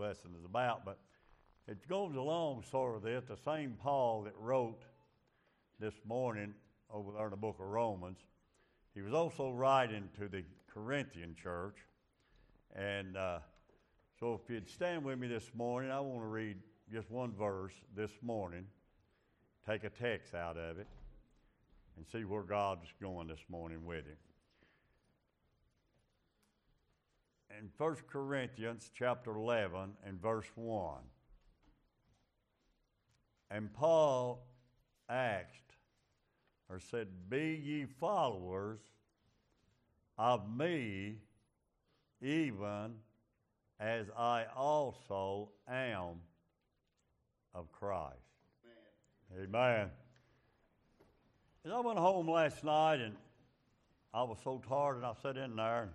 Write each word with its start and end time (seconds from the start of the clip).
lesson 0.00 0.30
is 0.38 0.44
about, 0.44 0.84
but 0.84 0.98
it 1.68 1.86
goes 1.88 2.16
along 2.16 2.64
sort 2.70 2.96
of 2.96 3.02
this. 3.02 3.24
The 3.28 3.36
same 3.36 3.76
Paul 3.80 4.22
that 4.22 4.34
wrote 4.40 4.82
this 5.78 5.94
morning 6.06 6.54
over 6.92 7.12
there 7.12 7.26
in 7.26 7.30
the 7.30 7.36
book 7.36 7.56
of 7.60 7.66
Romans, 7.66 8.18
he 8.94 9.02
was 9.02 9.12
also 9.12 9.50
writing 9.50 10.08
to 10.18 10.26
the 10.28 10.42
Corinthian 10.72 11.36
church. 11.40 11.76
And 12.74 13.16
uh, 13.16 13.38
so 14.18 14.40
if 14.42 14.50
you'd 14.50 14.68
stand 14.68 15.04
with 15.04 15.18
me 15.18 15.28
this 15.28 15.50
morning, 15.54 15.90
I 15.90 16.00
want 16.00 16.22
to 16.22 16.26
read 16.26 16.56
just 16.92 17.10
one 17.10 17.32
verse 17.32 17.74
this 17.94 18.10
morning, 18.22 18.66
take 19.68 19.84
a 19.84 19.90
text 19.90 20.34
out 20.34 20.56
of 20.56 20.78
it, 20.78 20.86
and 21.96 22.06
see 22.10 22.24
where 22.24 22.42
God's 22.42 22.88
going 23.00 23.28
this 23.28 23.44
morning 23.48 23.84
with 23.84 24.06
it. 24.06 24.18
In 27.58 27.68
1 27.76 27.96
Corinthians 28.10 28.90
chapter 28.94 29.32
11 29.32 29.92
and 30.06 30.20
verse 30.20 30.46
1. 30.54 30.98
And 33.50 33.72
Paul 33.72 34.46
asked 35.08 35.76
or 36.68 36.78
said, 36.78 37.08
Be 37.28 37.60
ye 37.62 37.86
followers 37.86 38.78
of 40.16 40.48
me, 40.48 41.16
even 42.22 42.94
as 43.80 44.06
I 44.16 44.44
also 44.54 45.50
am 45.68 46.20
of 47.54 47.72
Christ. 47.72 48.14
Amen. 49.34 49.48
Amen. 49.48 49.90
As 51.64 51.72
I 51.72 51.80
went 51.80 51.98
home 51.98 52.30
last 52.30 52.62
night 52.62 53.00
and 53.00 53.16
I 54.14 54.22
was 54.22 54.38
so 54.44 54.62
tired 54.66 54.96
and 54.96 55.06
I 55.06 55.12
sat 55.22 55.36
in 55.36 55.56
there 55.56 55.88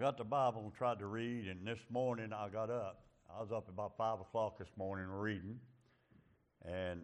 I 0.00 0.02
got 0.02 0.16
the 0.16 0.24
Bible 0.24 0.62
and 0.62 0.72
tried 0.72 0.98
to 1.00 1.06
read 1.06 1.46
and 1.46 1.66
this 1.66 1.84
morning 1.90 2.32
I 2.32 2.48
got 2.48 2.70
up. 2.70 3.02
I 3.36 3.38
was 3.42 3.52
up 3.52 3.68
about 3.68 3.98
five 3.98 4.18
o'clock 4.18 4.58
this 4.58 4.70
morning 4.78 5.04
reading. 5.04 5.60
And 6.64 7.02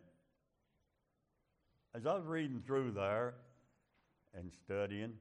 as 1.94 2.06
I 2.06 2.14
was 2.14 2.24
reading 2.24 2.62
through 2.66 2.92
there 2.92 3.34
and 4.34 4.50
studying, 4.50 5.12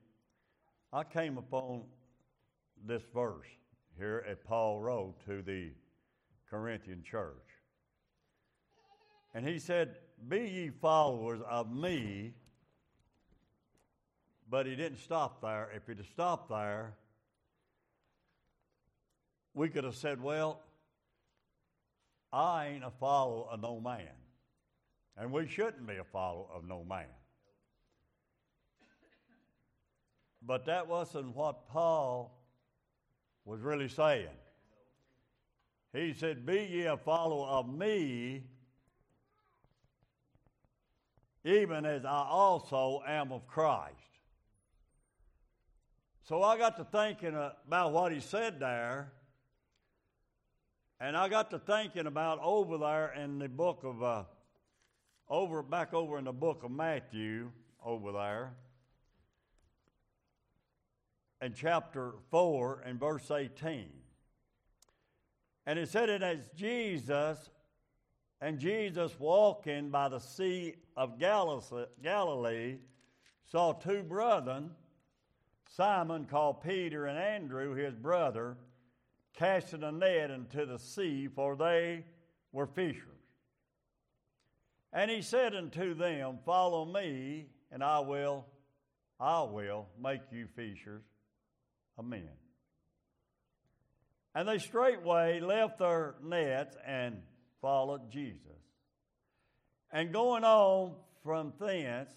I 0.94 1.04
came 1.04 1.38
upon 1.38 1.82
this 2.88 3.02
verse 3.14 3.50
here 3.98 4.23
at 4.26 4.45
Paul 4.45 4.80
wrote 4.80 5.16
to 5.26 5.42
the 5.42 5.72
Corinthian 6.50 7.04
church. 7.04 7.60
And 9.34 9.45
he 9.45 9.60
said, 9.60 9.98
Be 10.30 10.48
ye 10.48 10.70
followers 10.70 11.42
of 11.45 11.76
me. 11.76 12.36
But 14.50 14.66
he 14.66 14.78
didn't 14.78 15.00
stop 15.00 15.42
there. 15.42 15.72
If 15.76 15.88
he'd 15.88 15.98
have 15.98 16.08
stopped 16.08 16.50
there, 16.50 16.94
we 19.56 19.70
could 19.70 19.86
have 19.86 19.95
said, 19.95 20.22
Well, 20.22 20.61
I 22.31 22.67
ain't 22.67 22.84
a 22.84 22.92
follower 22.92 23.48
of 23.50 23.61
no 23.61 23.80
man. 23.80 24.09
And 25.17 25.31
we 25.31 25.48
shouldn't 25.48 25.88
be 25.88 25.95
a 25.95 26.03
follower 26.03 26.48
of 26.53 26.67
no 26.67 26.84
man. 26.84 27.06
But 30.45 30.66
that 30.66 30.88
wasn't 30.88 31.36
what 31.36 31.67
Paul 31.70 32.38
was 33.45 33.61
really 33.61 33.88
saying. 33.88 34.28
He 35.94 36.14
said, 36.14 36.45
Be 36.45 36.67
ye 36.70 36.83
a 36.83 36.98
follower 36.98 37.48
of 37.48 37.70
me, 37.70 38.44
even 41.45 41.86
as 41.86 42.03
I 42.03 42.26
also 42.30 43.02
am 43.08 43.31
of 43.31 43.48
Christ. 43.48 43.94
So 46.23 46.44
I 46.44 46.58
got 46.58 46.76
to 46.78 46.83
thinking 46.83 47.36
about 47.67 47.94
what 47.94 48.11
he 48.11 48.20
said 48.20 48.59
there, 48.59 49.14
and 51.00 51.18
I 51.18 51.28
got 51.28 51.52
to 51.52 51.60
thinking 51.60 52.08
about 52.08 52.40
over 52.42 52.78
there 52.78 53.14
in 53.14 53.40
the 53.40 53.50
book 53.50 53.84
of 53.84 54.02
uh, 54.02 54.24
over 55.30 55.62
back 55.62 55.94
over 55.94 56.18
in 56.18 56.26
the 56.26 56.34
book 56.34 56.64
of 56.64 56.72
Matthew 56.72 57.52
over 57.84 58.11
there 58.11 58.54
in 61.42 61.54
chapter 61.54 62.14
4 62.32 62.84
and 62.86 63.00
verse 63.00 63.30
18. 63.30 63.88
And 65.66 65.80
it 65.80 65.89
said 65.89 66.10
it 66.10 66.23
as 66.23 66.50
Jesus 66.55 67.50
and 68.42 68.60
Jesus 68.60 69.20
walking 69.20 69.89
by 69.89 70.10
the 70.10 70.20
sea 70.20 70.76
of 70.95 71.20
Galilee 71.20 72.78
saw 73.44 73.73
two 73.73 74.04
brethren, 74.04 74.72
Simon 75.70 76.26
called 76.26 76.64
Peter 76.64 77.05
and 77.05 77.17
Andrew 77.17 77.73
his 77.73 77.95
brother, 77.95 78.58
casting 79.36 79.84
a 79.84 79.92
net 79.92 80.32
into 80.32 80.66
the 80.66 80.80
sea, 80.80 81.28
for 81.28 81.56
they 81.56 82.04
were 82.52 82.68
fishers. 82.68 83.02
And 84.94 85.12
he 85.12 85.22
said 85.22 85.54
unto 85.54 85.94
them, 85.94 86.40
Follow 86.46 86.86
me, 86.86 87.48
and 87.72 87.84
I 87.84 88.00
will, 88.00 88.46
I 89.20 89.44
will 89.44 89.88
make 90.02 90.22
you 90.32 90.48
fishers 90.56 91.04
of 91.98 92.06
men. 92.06 92.30
And 94.34 94.48
they 94.48 94.58
straightway 94.58 95.40
left 95.40 95.80
their 95.80 96.16
nets 96.23 96.78
and 96.86 97.22
followed 97.62 98.10
Jesus. 98.10 98.40
And 99.92 100.12
going 100.12 100.44
on 100.44 100.94
from 101.23 101.54
thence, 101.60 102.10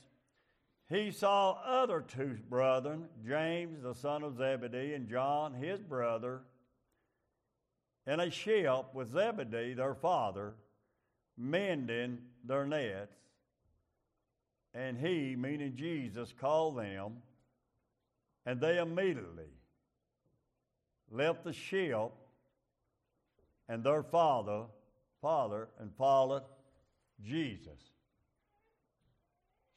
he 0.88 1.10
saw 1.10 1.52
other 1.64 2.00
two 2.00 2.38
brethren, 2.48 3.08
James 3.26 3.82
the 3.82 3.94
son 3.94 4.22
of 4.22 4.36
Zebedee, 4.36 4.94
and 4.94 5.08
John 5.08 5.54
his 5.54 5.80
brother, 5.80 6.42
in 8.08 8.20
a 8.20 8.30
ship 8.30 8.86
with 8.94 9.12
Zebedee 9.12 9.74
their 9.74 9.94
father 9.94 10.54
mending 11.36 12.18
their 12.42 12.66
nets. 12.66 13.14
And 14.74 14.98
he, 14.98 15.36
meaning 15.36 15.76
Jesus, 15.76 16.32
called 16.40 16.78
them, 16.78 17.18
and 18.46 18.60
they 18.60 18.78
immediately 18.78 19.52
left 21.10 21.44
the 21.44 21.52
ship 21.52 22.10
and 23.68 23.84
their 23.84 24.02
father, 24.02 24.64
father, 25.20 25.68
and 25.78 25.94
followed 25.96 26.44
Jesus. 27.22 27.78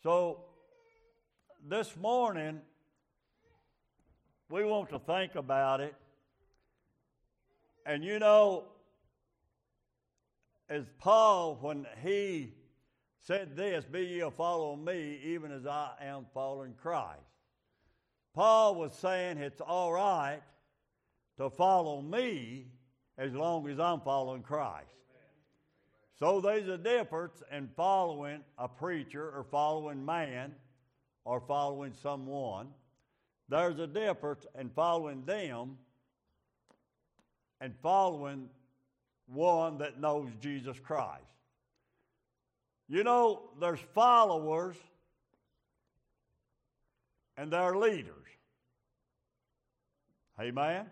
So 0.03 0.45
this 1.67 1.97
morning, 1.97 2.61
we 4.49 4.63
want 4.63 4.89
to 4.89 4.99
think 4.99 5.35
about 5.35 5.81
it. 5.81 5.95
And 7.85 8.03
you 8.03 8.19
know, 8.19 8.65
as 10.69 10.85
Paul, 10.99 11.57
when 11.61 11.85
he 12.03 12.53
said 13.19 13.55
this, 13.55 13.85
Be 13.85 14.01
ye 14.01 14.21
of 14.21 14.37
me, 14.79 15.19
even 15.23 15.51
as 15.51 15.65
I 15.65 15.91
am 16.01 16.25
following 16.33 16.73
Christ. 16.81 17.19
Paul 18.33 18.75
was 18.75 18.93
saying 18.95 19.37
it's 19.37 19.61
all 19.61 19.91
right 19.91 20.41
to 21.37 21.49
follow 21.49 22.01
me 22.01 22.67
as 23.17 23.33
long 23.33 23.67
as 23.69 23.79
I'm 23.79 23.99
following 24.01 24.41
Christ. 24.41 24.87
So 26.17 26.39
there's 26.39 26.67
a 26.67 26.77
difference 26.77 27.41
in 27.51 27.67
following 27.75 28.41
a 28.57 28.67
preacher 28.67 29.31
or 29.35 29.43
following 29.43 30.05
man 30.05 30.53
or 31.25 31.41
following 31.41 31.93
someone. 31.93 32.67
There's 33.49 33.79
a 33.79 33.87
difference 33.87 34.45
in 34.57 34.69
following 34.69 35.25
them 35.25 35.77
and 37.61 37.73
following 37.81 38.49
one 39.27 39.77
that 39.77 39.99
knows 39.99 40.29
Jesus 40.41 40.77
Christ. 40.79 41.23
You 42.89 43.05
know, 43.05 43.51
there's 43.61 43.79
followers 43.94 44.75
and 47.38 47.53
there 47.53 47.61
are 47.61 47.77
leaders. 47.77 48.27
Amen? 50.39 50.88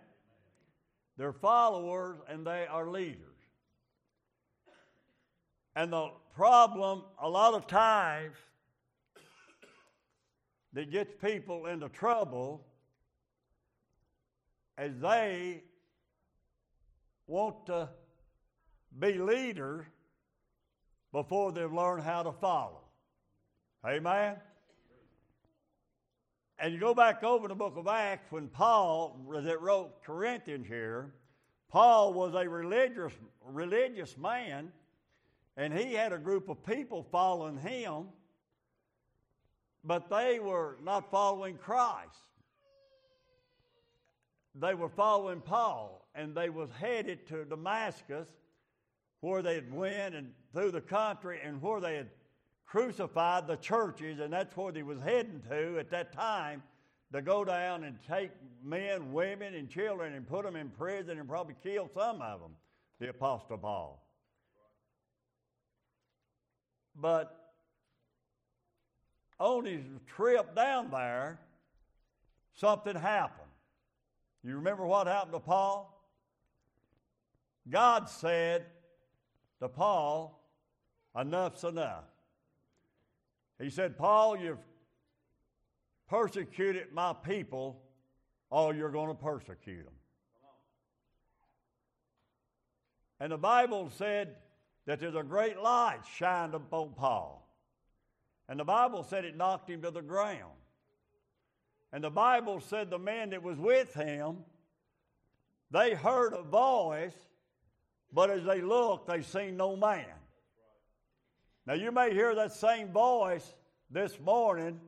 They're 1.17 1.33
followers 1.33 2.17
and 2.29 2.47
they 2.47 2.65
are 2.69 2.87
leaders. 2.87 3.25
And 5.75 5.91
the 5.91 6.11
problem, 6.33 7.03
a 7.21 7.27
lot 7.27 7.53
of 7.53 7.67
times, 7.67 8.37
that 10.73 10.91
gets 10.91 11.11
people 11.21 11.65
into 11.65 11.89
trouble 11.89 12.65
as 14.77 14.91
they 15.01 15.63
want 17.29 17.67
to 17.67 17.87
be 18.97 19.13
leaders 19.19 19.85
before 21.13 21.51
they've 21.51 21.71
learned 21.71 22.03
how 22.03 22.23
to 22.23 22.31
follow. 22.31 22.81
Amen? 23.85 24.35
And 26.57 26.73
you 26.73 26.79
go 26.79 26.95
back 26.95 27.23
over 27.23 27.47
the 27.47 27.55
book 27.55 27.77
of 27.77 27.87
Acts 27.87 28.31
when 28.31 28.47
Paul, 28.47 29.17
that 29.31 29.61
wrote 29.61 30.03
Corinthians 30.03 30.67
here, 30.67 31.13
Paul 31.69 32.13
was 32.13 32.33
a 32.33 32.49
religious, 32.49 33.13
religious 33.45 34.17
man, 34.17 34.71
and 35.55 35.71
he 35.71 35.93
had 35.93 36.11
a 36.11 36.17
group 36.17 36.49
of 36.49 36.65
people 36.65 37.05
following 37.11 37.57
him, 37.57 38.07
but 39.83 40.09
they 40.09 40.39
were 40.39 40.77
not 40.83 41.11
following 41.11 41.57
Christ. 41.57 42.23
They 44.55 44.73
were 44.73 44.89
following 44.89 45.41
Paul, 45.41 46.07
and 46.15 46.35
they 46.35 46.49
was 46.49 46.69
headed 46.79 47.27
to 47.27 47.45
Damascus, 47.45 48.27
where 49.21 49.41
they 49.41 49.55
had 49.55 49.71
went 49.71 50.15
and 50.15 50.31
through 50.53 50.71
the 50.71 50.81
country, 50.81 51.39
and 51.43 51.61
where 51.61 51.79
they 51.79 51.95
had 51.95 52.09
crucified 52.65 53.47
the 53.47 53.57
churches, 53.57 54.19
and 54.19 54.31
that's 54.31 54.55
where 54.55 54.71
they 54.71 54.83
was 54.83 54.99
heading 55.01 55.41
to 55.49 55.79
at 55.79 55.89
that 55.91 56.13
time 56.13 56.61
to 57.11 57.21
go 57.21 57.43
down 57.43 57.83
and 57.83 57.97
take 58.07 58.31
men, 58.63 59.11
women, 59.11 59.55
and 59.55 59.69
children 59.69 60.13
and 60.13 60.27
put 60.27 60.45
them 60.45 60.55
in 60.55 60.69
prison 60.69 61.17
and 61.17 61.27
probably 61.27 61.55
kill 61.63 61.89
some 61.93 62.21
of 62.21 62.39
them, 62.39 62.51
the 62.99 63.09
Apostle 63.09 63.57
Paul. 63.57 64.05
But 66.95 67.35
on 69.39 69.65
his 69.65 69.83
trip 70.05 70.55
down 70.55 70.91
there, 70.91 71.39
something 72.53 72.95
happened. 72.95 73.48
You 74.43 74.55
remember 74.55 74.85
what 74.85 75.07
happened 75.07 75.33
to 75.33 75.39
Paul? 75.39 75.95
God 77.69 78.09
said 78.09 78.65
to 79.59 79.67
Paul, 79.67 80.35
Enough's 81.15 81.63
enough. 81.63 82.05
He 83.59 83.69
said, 83.69 83.97
Paul, 83.97 84.37
you've 84.37 84.59
persecuted 86.07 86.93
my 86.93 87.13
people, 87.13 87.81
or 88.49 88.73
you're 88.73 88.91
going 88.91 89.09
to 89.09 89.15
persecute 89.15 89.83
them. 89.83 89.93
And 93.19 93.31
the 93.31 93.37
Bible 93.37 93.89
said 93.89 94.35
that 94.85 94.99
there's 94.99 95.15
a 95.15 95.23
great 95.23 95.59
light 95.59 95.99
shined 96.15 96.53
upon 96.53 96.93
Paul. 96.95 97.45
And 98.47 98.59
the 98.59 98.63
Bible 98.63 99.03
said 99.03 99.25
it 99.25 99.35
knocked 99.35 99.69
him 99.69 99.81
to 99.81 99.91
the 99.91 100.01
ground. 100.01 100.58
And 101.91 102.03
the 102.03 102.09
Bible 102.09 102.59
said 102.59 102.89
the 102.89 102.99
man 102.99 103.31
that 103.31 103.41
was 103.41 103.57
with 103.57 103.93
him, 103.93 104.37
they 105.71 105.93
heard 105.93 106.33
a 106.33 106.43
voice, 106.43 107.15
but 108.13 108.29
as 108.29 108.43
they 108.43 108.61
looked, 108.61 109.07
they 109.07 109.21
seen 109.21 109.57
no 109.57 109.75
man. 109.75 110.05
Now, 111.65 111.73
you 111.75 111.91
may 111.91 112.11
hear 112.11 112.33
that 112.35 112.53
same 112.53 112.91
voice 112.91 113.53
this 113.91 114.19
morning, 114.19 114.79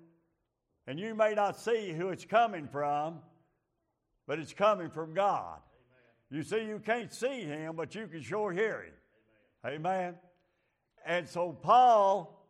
and 0.88 1.00
you 1.00 1.13
may 1.13 1.33
not 1.33 1.59
see 1.59 1.92
who 1.92 2.09
it's 2.09 2.25
coming 2.25 2.68
from, 2.68 3.19
but 4.27 4.39
it's 4.39 4.54
coming 4.54 4.89
from 4.89 5.13
God. 5.13 5.59
Amen. 6.31 6.39
You 6.39 6.44
see, 6.44 6.65
you 6.65 6.80
can't 6.80 7.13
see 7.13 7.42
him, 7.42 7.75
but 7.75 7.94
you 7.94 8.07
can 8.07 8.21
sure 8.21 8.51
hear 8.51 8.83
him. 8.83 8.94
Amen. 9.65 9.75
Amen. 9.75 10.15
And 11.06 11.27
so 11.27 11.51
Paul 11.51 12.47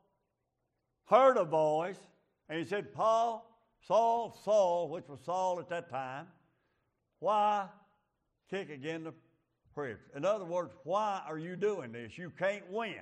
heard 1.05 1.37
a 1.37 1.43
voice, 1.43 1.99
and 2.47 2.59
he 2.59 2.65
said, 2.65 2.93
Paul, 2.93 3.50
Saul, 3.87 4.37
Saul, 4.43 4.89
which 4.89 5.07
was 5.07 5.19
Saul 5.25 5.59
at 5.59 5.69
that 5.69 5.89
time, 5.89 6.27
why 7.19 7.67
kick 8.49 8.69
again 8.69 9.03
the 9.03 9.13
pricks? 9.73 10.09
In 10.15 10.25
other 10.25 10.45
words, 10.45 10.71
why 10.83 11.21
are 11.27 11.37
you 11.37 11.55
doing 11.55 11.91
this? 11.91 12.17
You 12.17 12.31
can't 12.37 12.69
win. 12.71 12.95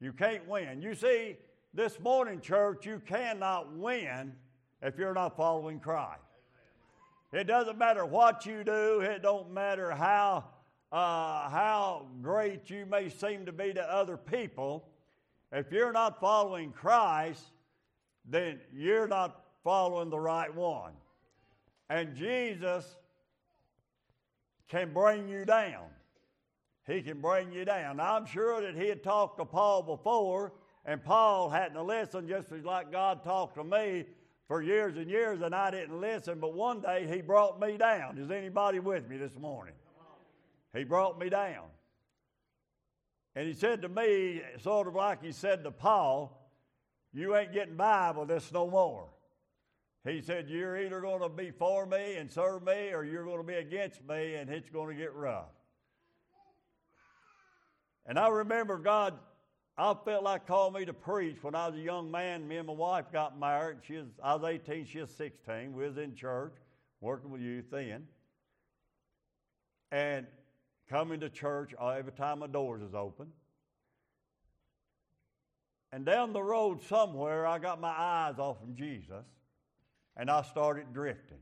You 0.00 0.12
can't 0.12 0.46
win. 0.48 0.82
You 0.82 0.94
see, 0.94 1.36
this 1.72 1.98
morning, 2.00 2.40
church, 2.40 2.86
you 2.86 3.00
cannot 3.06 3.72
win 3.76 4.34
if 4.82 4.98
you're 4.98 5.14
not 5.14 5.36
following 5.36 5.80
Christ. 5.80 6.20
It 7.32 7.44
doesn't 7.44 7.78
matter 7.78 8.06
what 8.06 8.46
you 8.46 8.62
do. 8.62 9.00
It 9.00 9.22
don't 9.22 9.50
matter 9.50 9.90
how 9.90 10.44
uh, 10.92 11.48
how 11.50 12.06
great 12.22 12.70
you 12.70 12.86
may 12.86 13.08
seem 13.08 13.44
to 13.46 13.52
be 13.52 13.72
to 13.74 13.82
other 13.82 14.16
people. 14.16 14.88
If 15.50 15.72
you're 15.72 15.92
not 15.92 16.20
following 16.20 16.70
Christ, 16.70 17.42
then 18.24 18.60
you're 18.72 19.08
not 19.08 19.43
following 19.64 20.10
the 20.10 20.20
right 20.20 20.54
one. 20.54 20.92
And 21.88 22.14
Jesus 22.14 22.84
can 24.68 24.92
bring 24.92 25.28
you 25.28 25.44
down. 25.44 25.86
He 26.86 27.00
can 27.00 27.20
bring 27.20 27.50
you 27.50 27.64
down. 27.64 27.96
Now, 27.96 28.16
I'm 28.16 28.26
sure 28.26 28.60
that 28.60 28.74
he 28.74 28.88
had 28.88 29.02
talked 29.02 29.38
to 29.38 29.44
Paul 29.44 29.82
before, 29.82 30.52
and 30.84 31.02
Paul 31.02 31.48
hadn't 31.48 31.82
listened 31.86 32.28
just 32.28 32.52
like 32.64 32.92
God 32.92 33.24
talked 33.24 33.56
to 33.56 33.64
me 33.64 34.04
for 34.46 34.62
years 34.62 34.96
and 34.96 35.08
years, 35.08 35.40
and 35.40 35.54
I 35.54 35.70
didn't 35.70 35.98
listen. 35.98 36.38
But 36.38 36.52
one 36.52 36.80
day 36.80 37.06
he 37.10 37.22
brought 37.22 37.58
me 37.58 37.78
down. 37.78 38.18
Is 38.18 38.30
anybody 38.30 38.80
with 38.80 39.08
me 39.08 39.16
this 39.16 39.34
morning? 39.38 39.74
He 40.74 40.84
brought 40.84 41.18
me 41.18 41.30
down. 41.30 41.64
And 43.34 43.48
he 43.48 43.54
said 43.54 43.82
to 43.82 43.88
me, 43.88 44.42
sort 44.60 44.86
of 44.86 44.94
like 44.94 45.22
he 45.22 45.32
said 45.32 45.64
to 45.64 45.70
Paul, 45.70 46.50
You 47.12 47.34
ain't 47.36 47.52
getting 47.52 47.76
by 47.76 48.10
with 48.10 48.28
this 48.28 48.52
no 48.52 48.68
more. 48.68 49.08
He 50.06 50.20
said, 50.20 50.50
You're 50.50 50.76
either 50.76 51.00
going 51.00 51.22
to 51.22 51.28
be 51.30 51.50
for 51.50 51.86
me 51.86 52.16
and 52.16 52.30
serve 52.30 52.64
me, 52.64 52.92
or 52.92 53.04
you're 53.04 53.24
going 53.24 53.38
to 53.38 53.44
be 53.44 53.54
against 53.54 54.06
me, 54.06 54.34
and 54.34 54.50
it's 54.50 54.68
going 54.68 54.94
to 54.94 55.02
get 55.02 55.14
rough. 55.14 55.48
And 58.06 58.18
I 58.18 58.28
remember 58.28 58.76
God, 58.76 59.18
I 59.78 59.94
felt 60.04 60.22
like 60.22 60.46
called 60.46 60.74
me 60.74 60.84
to 60.84 60.92
preach 60.92 61.42
when 61.42 61.54
I 61.54 61.68
was 61.68 61.76
a 61.76 61.82
young 61.82 62.10
man. 62.10 62.46
Me 62.46 62.58
and 62.58 62.66
my 62.66 62.74
wife 62.74 63.06
got 63.10 63.38
married. 63.38 63.78
She 63.86 63.94
was, 63.94 64.08
I 64.22 64.34
was 64.34 64.44
18, 64.44 64.84
she 64.84 65.00
was 65.00 65.10
16. 65.10 65.72
We 65.72 65.84
was 65.86 65.96
in 65.96 66.14
church, 66.14 66.54
working 67.00 67.30
with 67.30 67.40
youth 67.40 67.70
then. 67.70 68.06
And 69.90 70.26
coming 70.90 71.20
to 71.20 71.30
church 71.30 71.72
uh, 71.80 71.88
every 71.88 72.12
time 72.12 72.40
my 72.40 72.46
doors 72.46 72.82
is 72.82 72.94
open. 72.94 73.28
And 75.92 76.04
down 76.04 76.34
the 76.34 76.42
road 76.42 76.82
somewhere, 76.82 77.46
I 77.46 77.58
got 77.58 77.80
my 77.80 77.94
eyes 77.96 78.38
off 78.38 78.60
from 78.60 78.74
Jesus 78.74 79.24
and 80.16 80.30
I 80.30 80.42
started 80.42 80.92
drifting. 80.92 81.38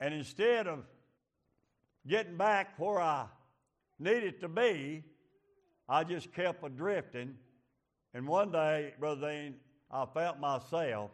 And 0.00 0.14
instead 0.14 0.66
of 0.66 0.84
getting 2.06 2.36
back 2.36 2.78
where 2.78 3.00
I 3.00 3.26
needed 3.98 4.40
to 4.40 4.48
be, 4.48 5.04
I 5.88 6.04
just 6.04 6.32
kept 6.32 6.64
a 6.64 6.68
drifting. 6.68 7.34
And 8.14 8.26
one 8.26 8.52
day, 8.52 8.94
Brother 8.98 9.30
Dean, 9.30 9.54
I 9.90 10.06
felt 10.06 10.38
myself 10.38 11.10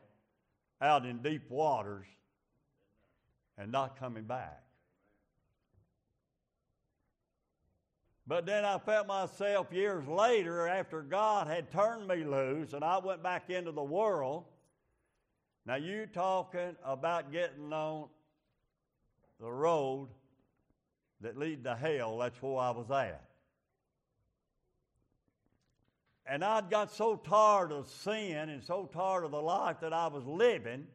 out 0.80 1.06
in 1.06 1.22
deep 1.22 1.50
waters 1.50 2.06
and 3.56 3.72
not 3.72 3.98
coming 3.98 4.24
back. 4.24 4.60
But 8.26 8.46
then 8.46 8.64
I 8.64 8.78
felt 8.78 9.06
myself 9.06 9.70
years 9.70 10.06
later, 10.06 10.66
after 10.66 11.02
God 11.02 11.46
had 11.46 11.70
turned 11.70 12.08
me 12.08 12.24
loose 12.24 12.72
and 12.72 12.82
I 12.82 12.98
went 12.98 13.22
back 13.22 13.50
into 13.50 13.70
the 13.70 13.82
world, 13.82 14.44
now, 15.66 15.76
you 15.76 16.06
talking 16.06 16.76
about 16.84 17.32
getting 17.32 17.72
on 17.72 18.08
the 19.40 19.50
road 19.50 20.08
that 21.22 21.38
lead 21.38 21.64
to 21.64 21.74
hell, 21.74 22.18
that's 22.18 22.40
where 22.42 22.58
I 22.58 22.70
was 22.70 22.90
at. 22.90 23.24
And 26.26 26.44
I'd 26.44 26.70
got 26.70 26.92
so 26.92 27.16
tired 27.16 27.72
of 27.72 27.88
sin 27.88 28.50
and 28.50 28.62
so 28.62 28.88
tired 28.92 29.24
of 29.24 29.30
the 29.30 29.40
life 29.40 29.80
that 29.80 29.92
I 29.92 30.06
was 30.08 30.24
living, 30.26 30.86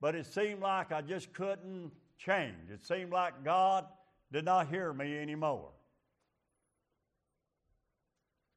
but 0.00 0.14
it 0.14 0.26
seemed 0.26 0.60
like 0.60 0.92
I 0.92 1.00
just 1.00 1.32
couldn't 1.32 1.90
change. 2.18 2.70
It 2.70 2.84
seemed 2.84 3.12
like 3.12 3.44
God 3.44 3.86
did 4.30 4.44
not 4.44 4.68
hear 4.68 4.92
me 4.92 5.18
anymore. 5.18 5.70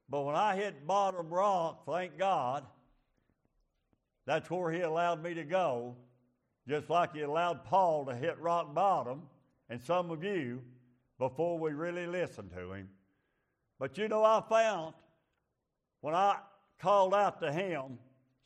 But 0.10 0.24
when 0.24 0.36
I 0.36 0.56
hit 0.56 0.88
bottom 0.88 1.30
rock, 1.30 1.86
thank 1.86 2.18
God, 2.18 2.66
that's 4.28 4.52
where 4.52 4.72
he 4.72 4.82
allowed 4.82 5.24
me 5.24 5.34
to 5.34 5.46
go, 5.46 5.96
just 6.68 6.90
like 6.90 7.16
he 7.16 7.22
allowed 7.22 7.64
Paul 7.64 8.06
to 8.06 8.14
hit 8.14 8.38
rock 8.40 8.76
bottom, 8.76 9.22
and 9.70 9.82
some 9.82 10.12
of 10.12 10.22
you, 10.22 10.62
before 11.18 11.58
we 11.58 11.72
really 11.72 12.06
listened 12.06 12.52
to 12.52 12.74
him. 12.74 12.90
But 13.80 13.98
you 13.98 14.10
know, 14.10 14.24
I 14.24 14.44
found 14.48 14.94
when 16.02 16.14
I 16.14 16.36
called 16.78 17.14
out 17.14 17.40
to 17.40 17.52
him, 17.52 18.00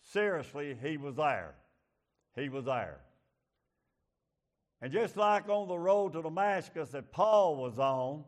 seriously, 0.04 0.78
he 0.82 0.98
was 0.98 1.16
there. 1.16 1.56
He 2.36 2.48
was 2.48 2.66
there. 2.66 3.00
And 4.82 4.94
just 4.94 5.18
like 5.18 5.50
on 5.50 5.68
the 5.68 5.78
road 5.78 6.14
to 6.14 6.22
Damascus 6.22 6.90
that 6.90 7.12
Paul 7.12 7.56
was 7.56 7.80
on, 7.80 8.24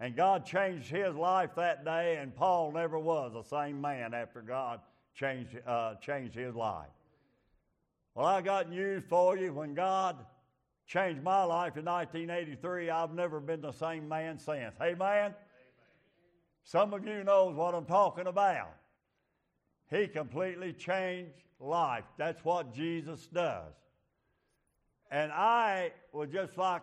and 0.00 0.16
God 0.16 0.44
changed 0.44 0.90
his 0.90 1.14
life 1.14 1.50
that 1.54 1.84
day, 1.84 2.16
and 2.16 2.34
Paul 2.34 2.72
never 2.72 2.98
was 2.98 3.32
the 3.32 3.42
same 3.42 3.80
man 3.80 4.12
after 4.12 4.42
God 4.42 4.80
changed, 5.20 5.58
uh, 5.66 5.94
changed 5.96 6.34
his 6.34 6.54
life. 6.54 6.88
Well, 8.14 8.26
I 8.26 8.40
got 8.40 8.70
news 8.70 9.02
for 9.08 9.36
you. 9.36 9.52
When 9.52 9.74
God 9.74 10.16
changed 10.86 11.22
my 11.22 11.44
life 11.44 11.76
in 11.76 11.84
1983, 11.84 12.90
I've 12.90 13.12
never 13.12 13.38
been 13.38 13.60
the 13.60 13.72
same 13.72 14.08
man 14.08 14.38
since. 14.38 14.74
Hey, 14.78 14.94
man. 14.94 15.34
Some 16.64 16.94
of 16.94 17.06
you 17.06 17.22
knows 17.22 17.54
what 17.54 17.74
I'm 17.74 17.84
talking 17.84 18.26
about. 18.26 18.74
He 19.90 20.06
completely 20.06 20.72
changed 20.72 21.42
life. 21.58 22.04
That's 22.16 22.42
what 22.44 22.74
Jesus 22.74 23.26
does. 23.26 23.74
And 25.10 25.32
I 25.32 25.92
was 26.12 26.30
just 26.30 26.56
like 26.56 26.82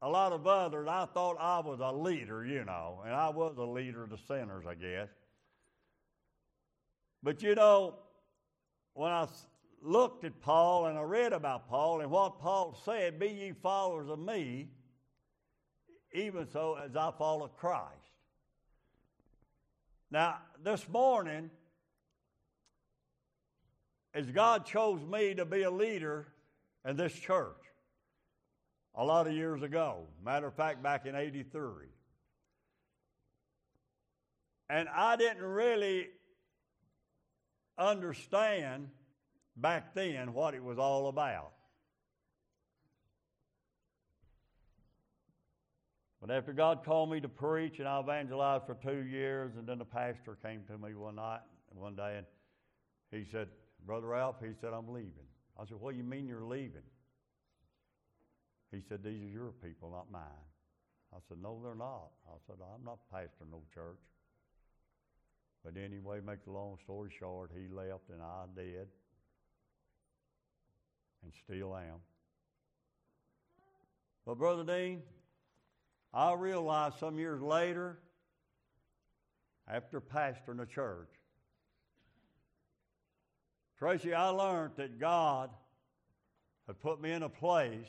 a 0.00 0.08
lot 0.08 0.32
of 0.32 0.46
others. 0.46 0.86
I 0.88 1.06
thought 1.12 1.36
I 1.40 1.58
was 1.60 1.80
a 1.82 1.92
leader, 1.92 2.46
you 2.46 2.64
know, 2.64 3.02
and 3.04 3.14
I 3.14 3.28
was 3.28 3.56
a 3.58 3.64
leader 3.64 4.04
of 4.04 4.10
the 4.10 4.18
sinners, 4.18 4.64
I 4.68 4.74
guess. 4.74 5.08
But 7.22 7.42
you 7.42 7.54
know, 7.54 7.96
when 8.94 9.10
I 9.10 9.26
looked 9.82 10.24
at 10.24 10.40
Paul 10.40 10.86
and 10.86 10.98
I 10.98 11.02
read 11.02 11.32
about 11.32 11.68
Paul 11.68 12.00
and 12.00 12.10
what 12.10 12.40
Paul 12.40 12.78
said, 12.84 13.18
be 13.18 13.28
ye 13.28 13.52
followers 13.52 14.08
of 14.08 14.18
me, 14.18 14.68
even 16.12 16.48
so 16.50 16.78
as 16.82 16.96
I 16.96 17.10
follow 17.16 17.48
Christ. 17.48 17.94
Now, 20.10 20.38
this 20.64 20.88
morning, 20.88 21.50
as 24.14 24.30
God 24.30 24.64
chose 24.64 25.04
me 25.04 25.34
to 25.34 25.44
be 25.44 25.62
a 25.62 25.70
leader 25.70 26.28
in 26.86 26.96
this 26.96 27.12
church 27.12 27.54
a 28.94 29.04
lot 29.04 29.26
of 29.26 29.34
years 29.34 29.62
ago, 29.62 30.06
matter 30.24 30.46
of 30.46 30.54
fact, 30.54 30.82
back 30.82 31.04
in 31.04 31.14
83. 31.14 31.86
And 34.70 34.88
I 34.88 35.16
didn't 35.16 35.42
really 35.42 36.08
understand 37.78 38.88
back 39.56 39.94
then 39.94 40.32
what 40.34 40.54
it 40.54 40.62
was 40.62 40.78
all 40.78 41.08
about. 41.08 41.52
But 46.20 46.30
after 46.30 46.52
God 46.52 46.84
called 46.84 47.10
me 47.10 47.20
to 47.20 47.28
preach, 47.28 47.78
and 47.78 47.86
I 47.86 48.00
evangelized 48.00 48.66
for 48.66 48.74
two 48.74 49.04
years, 49.04 49.52
and 49.56 49.66
then 49.66 49.78
the 49.78 49.84
pastor 49.84 50.36
came 50.42 50.62
to 50.64 50.76
me 50.76 50.94
one 50.94 51.16
night, 51.16 51.40
one 51.72 51.94
day, 51.94 52.16
and 52.18 52.26
he 53.10 53.30
said, 53.30 53.48
Brother 53.86 54.08
Ralph, 54.08 54.36
he 54.40 54.52
said, 54.60 54.72
I'm 54.74 54.88
leaving. 54.88 55.28
I 55.58 55.64
said, 55.64 55.78
What 55.80 55.92
do 55.92 55.96
you 55.96 56.04
mean 56.04 56.26
you're 56.26 56.44
leaving? 56.44 56.82
He 58.72 58.82
said, 58.88 59.02
These 59.02 59.22
are 59.22 59.32
your 59.32 59.52
people, 59.62 59.90
not 59.90 60.10
mine. 60.10 60.22
I 61.14 61.18
said, 61.28 61.38
No, 61.40 61.60
they're 61.62 61.74
not. 61.74 62.10
I 62.28 62.36
said, 62.46 62.56
I'm 62.60 62.84
not 62.84 62.98
pastoring 63.14 63.50
no 63.52 63.62
church. 63.72 64.00
But 65.64 65.76
anyway, 65.76 66.20
make 66.24 66.44
the 66.44 66.52
long 66.52 66.78
story 66.84 67.10
short, 67.18 67.50
he 67.54 67.68
left 67.72 68.08
and 68.10 68.22
I 68.22 68.44
did. 68.54 68.88
And 71.22 71.32
still 71.44 71.76
am. 71.76 72.00
But 74.24 74.38
Brother 74.38 74.64
Dean, 74.64 75.02
I 76.14 76.32
realized 76.34 76.98
some 76.98 77.18
years 77.18 77.42
later, 77.42 77.98
after 79.66 80.00
pastoring 80.00 80.62
a 80.62 80.66
church, 80.66 81.08
Tracy, 83.78 84.12
I 84.12 84.28
learned 84.28 84.72
that 84.76 84.98
God 84.98 85.50
had 86.66 86.80
put 86.80 87.00
me 87.00 87.12
in 87.12 87.22
a 87.22 87.28
place 87.28 87.86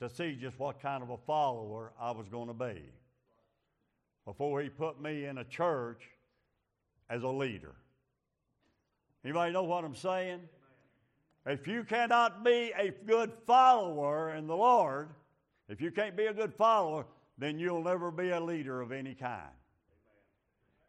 to 0.00 0.08
see 0.10 0.36
just 0.36 0.58
what 0.58 0.80
kind 0.80 1.02
of 1.02 1.10
a 1.10 1.16
follower 1.16 1.92
I 1.98 2.10
was 2.10 2.28
going 2.28 2.48
to 2.48 2.54
be 2.54 2.82
before 4.26 4.60
He 4.60 4.68
put 4.68 5.00
me 5.00 5.24
in 5.24 5.38
a 5.38 5.44
church 5.44 6.02
as 7.08 7.22
a 7.22 7.28
leader. 7.28 7.74
Anybody 9.24 9.52
know 9.52 9.62
what 9.62 9.84
I'm 9.84 9.94
saying? 9.94 10.40
If 11.46 11.66
you 11.66 11.84
cannot 11.84 12.44
be 12.44 12.72
a 12.76 12.90
good 13.06 13.32
follower 13.46 14.34
in 14.34 14.46
the 14.46 14.56
Lord, 14.56 15.08
if 15.68 15.80
you 15.80 15.90
can't 15.90 16.16
be 16.16 16.26
a 16.26 16.34
good 16.34 16.54
follower, 16.54 17.06
then 17.38 17.58
you'll 17.58 17.84
never 17.84 18.10
be 18.10 18.30
a 18.30 18.40
leader 18.40 18.80
of 18.80 18.92
any 18.92 19.14
kind. 19.14 19.50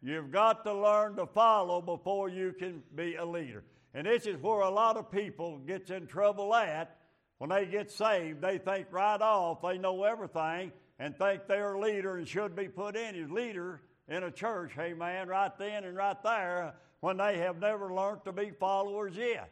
You've 0.02 0.32
got 0.32 0.64
to 0.66 0.74
learn 0.74 1.16
to 1.16 1.26
follow 1.26 1.82
before 1.82 2.30
you 2.30 2.54
can 2.58 2.84
be 2.96 3.16
a 3.16 3.26
leader. 3.26 3.64
And 3.94 4.06
this 4.06 4.26
is 4.26 4.38
where 4.42 4.62
a 4.62 4.70
lot 4.70 4.98
of 4.98 5.12
people 5.12 5.58
gets 5.60 5.90
in 5.90 6.08
trouble 6.08 6.54
at 6.54 6.96
when 7.40 7.50
they 7.50 7.66
get 7.66 7.92
saved. 7.92 8.42
They 8.42 8.58
think 8.58 8.88
right 8.92 9.22
off 9.22 9.62
they 9.62 9.78
know 9.78 10.04
everything 10.04 10.72
and 11.00 11.18
think 11.18 11.48
they're 11.48 11.78
leader 11.78 12.18
and 12.18 12.28
should 12.28 12.56
be 12.56 12.68
put 12.68 12.96
in 12.96 13.16
as 13.16 13.30
leader 13.30 13.82
in 14.08 14.24
a 14.24 14.32
church, 14.32 14.72
hey 14.76 14.94
man, 14.94 15.28
right 15.28 15.58
then 15.58 15.84
and 15.84 15.96
right 15.96 16.22
there, 16.24 16.74
when 17.02 17.18
they 17.18 17.38
have 17.38 17.60
never 17.60 17.94
learned 17.94 18.24
to 18.26 18.32
be 18.32 18.52
followers 18.52 19.16
yet. 19.16 19.52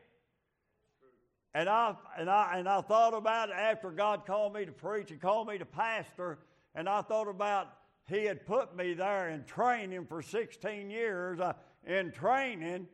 And 1.54 1.70
I, 1.70 1.96
and, 2.18 2.30
I, 2.30 2.58
and 2.58 2.68
I 2.68 2.82
thought 2.82 3.14
about 3.14 3.50
it 3.50 3.56
after 3.56 3.92
God 3.92 4.26
called 4.26 4.54
me 4.54 4.66
to 4.66 4.72
preach 4.72 5.12
and 5.12 5.22
called 5.22 5.48
me 5.48 5.58
to 5.58 5.66
pastor, 5.66 6.40
and 6.74 6.90
I 6.90 7.02
thought 7.02 7.30
about 7.30 7.68
He 8.08 8.26
had 8.26 8.46
put 8.46 8.76
me 8.76 8.94
there 8.94 9.30
in 9.30 9.44
training 9.46 10.06
for 10.06 10.22
16 10.22 10.90
years, 10.90 11.40
uh, 11.40 11.54
in 11.86 12.12
training 12.12 12.88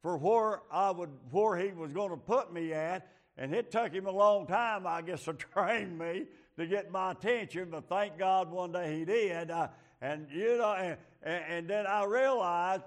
for 0.00 0.16
where 0.16 0.60
I 0.70 0.90
would, 0.90 1.10
where 1.30 1.56
He 1.56 1.72
was 1.72 1.92
going 1.92 2.10
to 2.10 2.16
put 2.16 2.52
me 2.52 2.72
at. 2.72 3.08
And 3.36 3.52
it 3.52 3.72
took 3.72 3.92
Him 3.92 4.06
a 4.06 4.12
long 4.12 4.46
time, 4.46 4.86
I 4.86 5.02
guess, 5.02 5.24
to 5.24 5.32
train 5.32 5.98
me 5.98 6.26
to 6.56 6.66
get 6.66 6.90
my 6.90 7.12
attention, 7.12 7.68
but 7.70 7.88
thank 7.88 8.18
God 8.18 8.50
one 8.50 8.72
day 8.72 8.98
He 8.98 9.04
did. 9.04 9.50
Uh, 9.50 9.68
and 10.00 10.26
you 10.32 10.58
know, 10.58 10.72
and, 10.72 10.96
and, 11.22 11.68
then 11.68 11.86
I 11.86 12.04
realized 12.04 12.84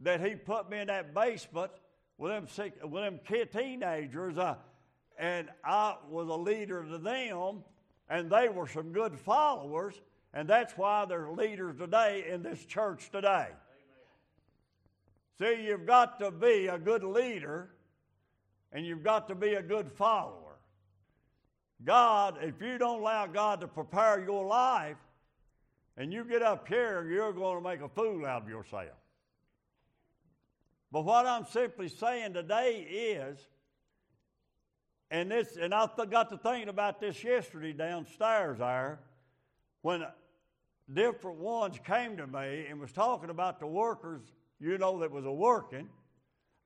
that 0.00 0.24
He 0.24 0.34
put 0.34 0.70
me 0.70 0.80
in 0.80 0.86
that 0.86 1.14
basement 1.14 1.72
with 2.16 2.32
them, 2.32 2.70
with 2.90 3.02
them 3.02 3.20
kid 3.26 3.52
teenagers. 3.52 4.38
Uh, 4.38 4.54
and 5.18 5.48
I 5.62 5.96
was 6.08 6.28
a 6.28 6.34
leader 6.34 6.82
to 6.82 6.98
them, 6.98 7.62
and 8.08 8.30
they 8.30 8.48
were 8.48 8.66
some 8.66 8.92
good 8.92 9.18
followers, 9.18 9.94
and 10.32 10.48
that's 10.48 10.72
why 10.78 11.04
they're 11.04 11.30
leaders 11.30 11.76
today 11.76 12.24
in 12.28 12.42
this 12.42 12.64
church 12.64 13.10
today. 13.10 13.48
Amen. 15.38 15.56
See, 15.56 15.66
you've 15.66 15.86
got 15.86 16.18
to 16.20 16.30
be 16.30 16.68
a 16.68 16.78
good 16.78 17.04
leader, 17.04 17.68
and 18.72 18.86
you've 18.86 19.04
got 19.04 19.28
to 19.28 19.34
be 19.34 19.54
a 19.54 19.62
good 19.62 19.92
follower. 19.92 20.49
God, 21.84 22.38
if 22.42 22.60
you 22.60 22.78
don't 22.78 23.00
allow 23.00 23.26
God 23.26 23.60
to 23.60 23.68
prepare 23.68 24.22
your 24.22 24.46
life, 24.46 24.96
and 25.96 26.12
you 26.12 26.24
get 26.24 26.42
up 26.42 26.68
here, 26.68 27.08
you're 27.10 27.32
going 27.32 27.62
to 27.62 27.68
make 27.68 27.80
a 27.80 27.88
fool 27.88 28.24
out 28.26 28.42
of 28.42 28.48
yourself. 28.48 28.86
But 30.92 31.04
what 31.04 31.26
I'm 31.26 31.44
simply 31.44 31.88
saying 31.88 32.34
today 32.34 32.80
is, 32.80 33.38
and 35.10 35.30
this, 35.30 35.56
and 35.56 35.74
I 35.74 35.88
got 36.08 36.30
to 36.30 36.38
thinking 36.38 36.68
about 36.68 37.00
this 37.00 37.22
yesterday 37.22 37.72
downstairs 37.72 38.58
there, 38.58 39.00
when 39.82 40.04
different 40.92 41.38
ones 41.38 41.78
came 41.84 42.16
to 42.16 42.26
me 42.26 42.66
and 42.68 42.80
was 42.80 42.92
talking 42.92 43.30
about 43.30 43.60
the 43.60 43.66
workers, 43.66 44.22
you 44.60 44.78
know, 44.78 44.98
that 45.00 45.10
was 45.10 45.24
a 45.24 45.32
working 45.32 45.88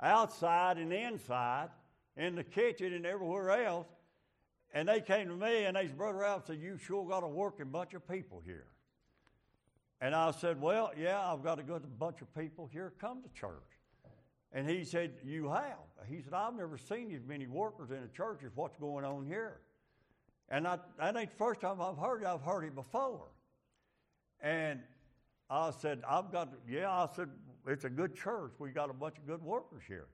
outside 0.02 0.78
and 0.78 0.92
inside, 0.92 1.68
in 2.16 2.34
the 2.34 2.44
kitchen 2.44 2.92
and 2.92 3.06
everywhere 3.06 3.64
else. 3.64 3.86
And 4.74 4.88
they 4.88 5.00
came 5.00 5.28
to 5.28 5.36
me 5.36 5.64
and 5.64 5.76
they 5.76 5.86
said, 5.86 5.96
Brother 5.96 6.18
Ralph 6.18 6.48
said, 6.48 6.58
You 6.60 6.76
sure 6.76 7.08
got 7.08 7.22
a 7.22 7.28
working 7.28 7.70
bunch 7.70 7.94
of 7.94 8.06
people 8.08 8.42
here. 8.44 8.66
And 10.00 10.14
I 10.14 10.32
said, 10.32 10.60
Well, 10.60 10.90
yeah, 10.98 11.20
I've 11.20 11.44
got 11.44 11.60
a 11.60 11.62
good 11.62 11.82
bunch 11.98 12.20
of 12.20 12.34
people 12.34 12.68
here 12.72 12.92
come 13.00 13.22
to 13.22 13.28
church. 13.40 13.52
And 14.52 14.68
he 14.68 14.84
said, 14.84 15.12
You 15.24 15.48
have? 15.48 15.78
He 16.08 16.20
said, 16.20 16.34
I've 16.34 16.56
never 16.56 16.76
seen 16.76 17.14
as 17.14 17.22
many 17.24 17.46
workers 17.46 17.92
in 17.92 17.98
a 17.98 18.08
church 18.08 18.40
as 18.44 18.50
what's 18.56 18.76
going 18.76 19.04
on 19.04 19.24
here. 19.24 19.60
And 20.48 20.66
I, 20.66 20.78
that 20.98 21.16
ain't 21.16 21.30
the 21.30 21.36
first 21.36 21.60
time 21.60 21.80
I've 21.80 21.96
heard 21.96 22.22
it, 22.22 22.26
I've 22.26 22.42
heard 22.42 22.64
it 22.64 22.74
before. 22.74 23.28
And 24.40 24.80
I 25.48 25.70
said, 25.70 26.02
I've 26.08 26.32
got, 26.32 26.52
yeah, 26.68 26.90
I 26.90 27.08
said, 27.14 27.28
it's 27.66 27.84
a 27.84 27.90
good 27.90 28.14
church. 28.14 28.52
We 28.58 28.70
got 28.70 28.90
a 28.90 28.92
bunch 28.92 29.18
of 29.18 29.26
good 29.26 29.42
workers 29.42 29.82
here. 29.86 30.08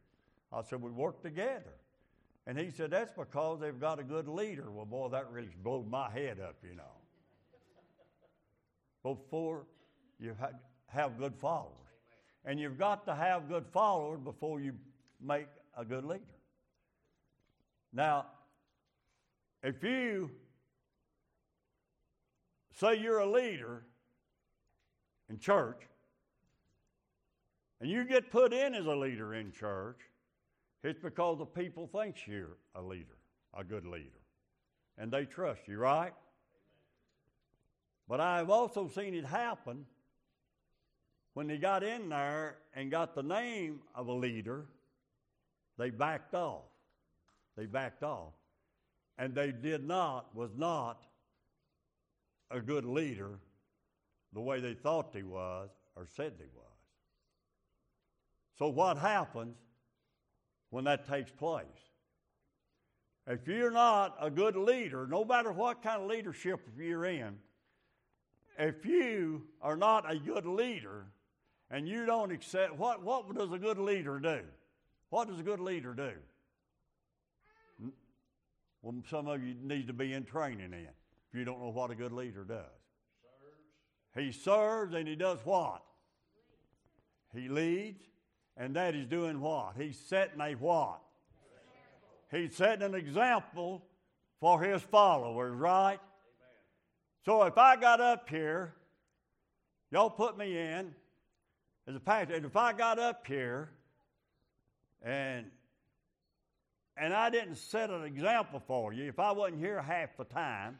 I 0.53 0.63
said, 0.63 0.83
we 0.83 0.91
work 0.91 1.23
together. 1.23 1.75
And 2.47 2.59
he 2.59 2.71
said, 2.71 2.91
that's 2.91 3.13
because 3.13 3.61
they've 3.61 3.79
got 3.79 3.99
a 3.99 4.03
good 4.03 4.27
leader. 4.27 4.71
Well, 4.71 4.87
boy, 4.87 5.09
that 5.11 5.31
really 5.31 5.55
blew 5.63 5.85
my 5.89 6.11
head 6.11 6.41
up, 6.41 6.57
you 6.63 6.75
know. 6.75 6.83
Before 9.03 9.67
you 10.19 10.37
have 10.89 11.19
good 11.19 11.35
followers. 11.37 11.77
And 12.45 12.59
you've 12.59 12.79
got 12.79 13.05
to 13.07 13.15
have 13.15 13.49
good 13.49 13.67
followers 13.73 14.21
before 14.21 14.61
you 14.61 14.73
make 15.21 15.47
a 15.77 15.85
good 15.85 16.05
leader. 16.05 16.25
Now, 17.93 18.27
if 19.63 19.83
you 19.83 20.31
say 22.73 22.99
you're 22.99 23.19
a 23.19 23.31
leader 23.31 23.85
in 25.29 25.39
church 25.39 25.83
and 27.81 27.91
you 27.91 28.05
get 28.05 28.31
put 28.31 28.53
in 28.53 28.75
as 28.75 28.87
a 28.87 28.95
leader 28.95 29.35
in 29.35 29.53
church, 29.53 29.99
it's 30.83 31.01
because 31.01 31.39
the 31.39 31.47
people 31.47 31.87
think 31.87 32.17
you're 32.27 32.57
a 32.75 32.83
leader, 32.83 33.19
a 33.55 33.63
good 33.65 33.85
leader, 33.87 34.09
and 34.97 35.13
they 35.13 35.25
trust 35.25 35.61
you, 35.67 35.79
right? 35.79 36.13
But 38.09 38.21
I've 38.21 38.51
also 38.51 38.89
seen 38.89 39.15
it 39.15 39.25
happen 39.25 39.87
when 41.35 41.47
they 41.47 41.59
got 41.59 41.83
in 41.83 42.09
there 42.09 42.59
and 42.75 42.91
got 42.91 43.15
the 43.15 43.23
name 43.23 43.81
of 43.95 44.09
a 44.09 44.13
leader, 44.13 44.67
they 45.79 45.91
backed 45.91 46.35
off. 46.35 46.65
They 47.57 47.67
backed 47.67 48.03
off. 48.03 48.33
And 49.19 49.35
they 49.35 49.53
did 49.53 49.87
not, 49.87 50.35
was 50.35 50.51
not 50.57 51.03
a 52.51 52.61
good 52.61 52.85
leader 52.85 53.39
the 54.33 54.41
way 54.41 54.61
they 54.61 54.75
thought 54.75 55.11
he 55.15 55.23
was 55.23 55.71
or 55.95 56.07
said 56.17 56.33
he 56.39 56.47
was. 56.55 56.67
So, 58.59 58.69
what 58.69 58.99
happens 58.99 59.57
when 60.71 60.85
that 60.85 61.07
takes 61.07 61.31
place? 61.31 61.67
If 63.27 63.47
you're 63.47 63.71
not 63.71 64.17
a 64.21 64.31
good 64.31 64.57
leader, 64.57 65.07
no 65.07 65.25
matter 65.25 65.53
what 65.53 65.83
kind 65.83 66.03
of 66.03 66.09
leadership 66.09 66.61
you're 66.77 67.05
in, 67.05 67.37
if 68.59 68.85
you 68.85 69.43
are 69.63 69.77
not 69.77 70.11
a 70.11 70.19
good 70.19 70.47
leader, 70.47 71.07
and 71.71 71.89
you 71.89 72.05
don't 72.05 72.33
accept, 72.33 72.77
what, 72.77 73.03
what 73.03 73.33
does 73.35 73.53
a 73.53 73.59
good 73.59 73.79
leader 73.79 74.19
do? 74.19 74.41
What 75.11 75.29
does 75.29 75.39
a 75.39 75.43
good 75.43 75.61
leader 75.61 75.95
do? 75.95 76.13
Hmm? 77.81 77.89
well, 78.83 78.95
some 79.09 79.29
of 79.29 79.43
you 79.43 79.55
need 79.63 79.87
to 79.87 79.93
be 79.93 80.13
in 80.13 80.25
training 80.25 80.73
in 80.73 80.73
if 80.73 81.39
you 81.39 81.45
don't 81.45 81.61
know 81.61 81.71
what 81.71 81.91
a 81.91 81.95
good 81.95 82.13
leader 82.13 82.45
does. 82.45 82.65
Serves. 84.15 84.27
He 84.27 84.33
serves 84.33 84.95
and 84.95 85.07
he 85.07 85.15
does 85.15 85.39
what? 85.45 85.83
He 87.35 87.49
leads, 87.49 88.03
and 88.61 88.77
that 88.77 88.95
is 88.95 89.07
doing 89.07 89.41
what? 89.41 89.73
He's 89.77 89.99
setting 89.99 90.39
a 90.39 90.53
what? 90.53 91.01
He's 92.31 92.55
setting 92.55 92.85
an 92.85 92.95
example 92.95 93.83
for 94.39 94.63
his 94.63 94.83
followers, 94.83 95.57
right? 95.57 95.99
Amen. 95.99 96.01
So 97.25 97.43
if 97.45 97.57
I 97.57 97.75
got 97.77 98.03
up 98.03 98.29
here, 98.29 98.75
y'all 99.91 100.11
put 100.11 100.37
me 100.37 100.59
in 100.59 100.95
as 101.89 101.97
a 101.97 102.01
pastor, 102.01 102.35
and 102.35 102.45
if 102.45 102.55
I 102.55 102.75
got 102.75 102.99
up 102.99 103.27
here 103.27 103.71
and 105.03 105.47
and 106.99 107.15
I 107.15 107.31
didn't 107.31 107.55
set 107.55 107.89
an 107.89 108.05
example 108.05 108.63
for 108.67 108.93
you, 108.93 109.09
if 109.09 109.19
I 109.19 109.33
wasn't 109.33 109.59
here 109.59 109.81
half 109.81 110.19
the 110.19 110.25
time, 110.25 110.79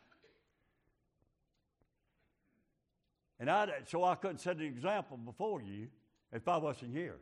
and 3.41 3.51
I 3.51 3.69
so 3.87 4.05
I 4.05 4.17
couldn't 4.17 4.39
set 4.39 4.57
an 4.57 4.65
example 4.65 5.17
before 5.17 5.63
you 5.63 5.89
if 6.31 6.47
I 6.47 6.59
wasn't 6.59 6.95
here. 6.95 7.17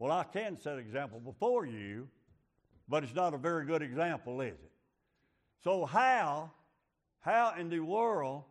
Well, 0.00 0.10
I 0.10 0.24
can 0.24 0.60
set 0.60 0.72
an 0.72 0.80
example 0.80 1.20
before 1.20 1.64
you 1.64 2.08
but 2.90 3.04
it's 3.04 3.14
not 3.14 3.32
a 3.32 3.38
very 3.38 3.64
good 3.64 3.82
example, 3.82 4.40
is 4.40 4.54
it? 4.54 4.72
So, 5.62 5.86
how, 5.86 6.50
how 7.20 7.54
in 7.56 7.70
the 7.70 7.78
world 7.78 8.42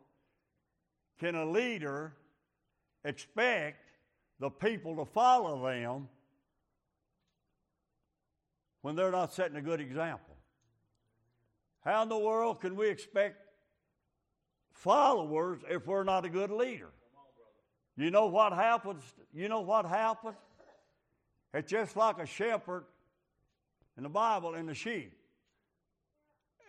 can 1.19 1.35
a 1.35 1.45
leader 1.45 2.13
expect 3.03 3.83
the 4.39 4.49
people 4.49 4.95
to 4.95 5.05
follow 5.05 5.67
them 5.69 6.07
when 8.81 8.95
they're 8.95 9.11
not 9.11 9.33
setting 9.33 9.57
a 9.57 9.61
good 9.61 9.81
example? 9.81 10.35
How 11.83 12.03
in 12.03 12.09
the 12.09 12.17
world 12.17 12.61
can 12.61 12.77
we 12.77 12.87
expect 12.87 13.41
followers 14.71 15.59
if 15.69 15.85
we're 15.85 16.05
not 16.05 16.23
a 16.23 16.29
good 16.29 16.49
leader? 16.49 16.91
You 17.97 18.09
know 18.09 18.27
what 18.27 18.53
happens? 18.53 19.03
You 19.33 19.49
know 19.49 19.59
what 19.59 19.85
happens? 19.85 20.37
It's 21.53 21.69
just 21.69 21.95
like 21.95 22.19
a 22.19 22.25
shepherd 22.25 22.85
in 23.97 24.03
the 24.03 24.09
Bible 24.09 24.53
and 24.53 24.69
the 24.69 24.75
sheep. 24.75 25.13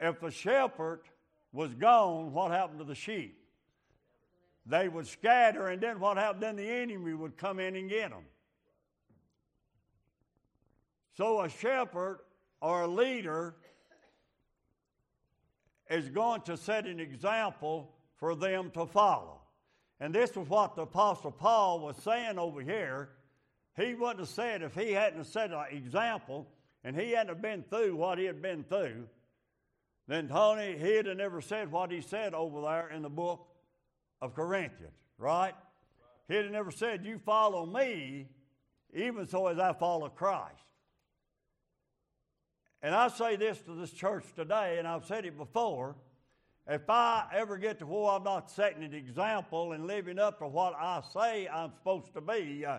If 0.00 0.20
the 0.20 0.30
shepherd 0.30 1.00
was 1.52 1.75
gone, 1.75 2.32
what 2.32 2.50
happened 2.50 2.78
to 2.78 2.84
the 2.84 2.94
sheep? 2.94 3.37
They 4.66 4.88
would 4.88 5.06
scatter, 5.06 5.68
and 5.68 5.80
then 5.80 6.00
what 6.00 6.16
happened? 6.16 6.42
Then 6.42 6.56
the 6.56 6.68
enemy 6.68 7.12
would 7.12 7.37
come 7.37 7.58
in 7.58 7.76
and 7.76 7.88
get 7.88 8.10
them. 8.10 8.25
So 11.16 11.42
a 11.42 11.49
shepherd 11.49 12.20
or 12.60 12.82
a 12.82 12.87
leader 12.87 13.56
is 15.90 16.08
going 16.08 16.42
to 16.42 16.56
set 16.56 16.87
an 16.87 17.00
example 17.00 17.92
for 18.16 18.34
them 18.34 18.70
to 18.72 18.87
follow. 18.87 19.40
And 19.99 20.14
this 20.14 20.30
is 20.30 20.49
what 20.49 20.76
the 20.76 20.82
Apostle 20.82 21.32
Paul 21.32 21.80
was 21.80 21.96
saying 21.96 22.38
over 22.38 22.62
here. 22.62 23.10
He 23.77 23.95
wouldn't 23.95 24.21
have 24.21 24.29
said 24.29 24.62
if 24.62 24.75
he 24.75 24.93
hadn't 24.93 25.25
set 25.25 25.53
an 25.53 25.65
example 25.71 26.47
and 26.85 26.99
he 26.99 27.12
hadn't 27.12 27.41
been 27.41 27.62
through 27.62 27.97
what 27.97 28.19
he 28.19 28.25
had 28.25 28.43
been 28.43 28.65
through, 28.65 29.07
then 30.09 30.29
Tony, 30.29 30.77
he'd 30.77 31.07
have 31.07 31.17
never 31.17 31.41
said 31.41 31.71
what 31.71 31.93
he 31.93 32.00
said 32.00 32.35
over 32.35 32.62
there 32.62 32.89
in 32.89 33.03
the 33.03 33.09
book 33.09 33.47
of 34.21 34.35
Corinthians, 34.35 34.97
right? 35.19 35.55
He'd 36.29 36.45
have 36.45 36.50
never 36.50 36.71
said, 36.71 37.05
You 37.05 37.19
follow 37.19 37.65
me, 37.65 38.27
even 38.93 39.27
so 39.27 39.47
as 39.47 39.59
I 39.59 39.73
follow 39.73 40.09
Christ. 40.09 40.65
And 42.83 42.95
I 42.95 43.09
say 43.09 43.37
this 43.37 43.61
to 43.62 43.75
this 43.75 43.93
church 43.93 44.25
today, 44.35 44.79
and 44.79 44.89
I've 44.89 45.05
said 45.05 45.25
it 45.25 45.37
before. 45.37 45.97
If 46.67 46.89
I 46.89 47.27
ever 47.35 47.57
get 47.57 47.79
to 47.81 47.87
where 47.87 48.12
I'm 48.12 48.23
not 48.23 48.50
setting 48.50 48.85
an 48.85 48.95
example 48.95 49.73
and 49.73 49.87
living 49.87 50.19
up 50.19 50.39
to 50.39 50.47
what 50.47 50.75
I 50.75 51.03
say 51.12 51.49
I'm 51.49 51.73
supposed 51.73 52.15
to 52.15 52.21
be, 52.21 52.65
uh, 52.65 52.78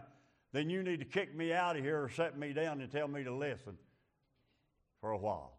then 0.53 0.69
you 0.69 0.83
need 0.83 0.99
to 0.99 1.05
kick 1.05 1.35
me 1.35 1.53
out 1.53 1.77
of 1.77 1.83
here 1.83 2.03
or 2.03 2.09
set 2.09 2.37
me 2.37 2.53
down 2.53 2.81
and 2.81 2.91
tell 2.91 3.07
me 3.07 3.23
to 3.23 3.33
listen 3.33 3.77
for 4.99 5.11
a 5.11 5.17
while. 5.17 5.57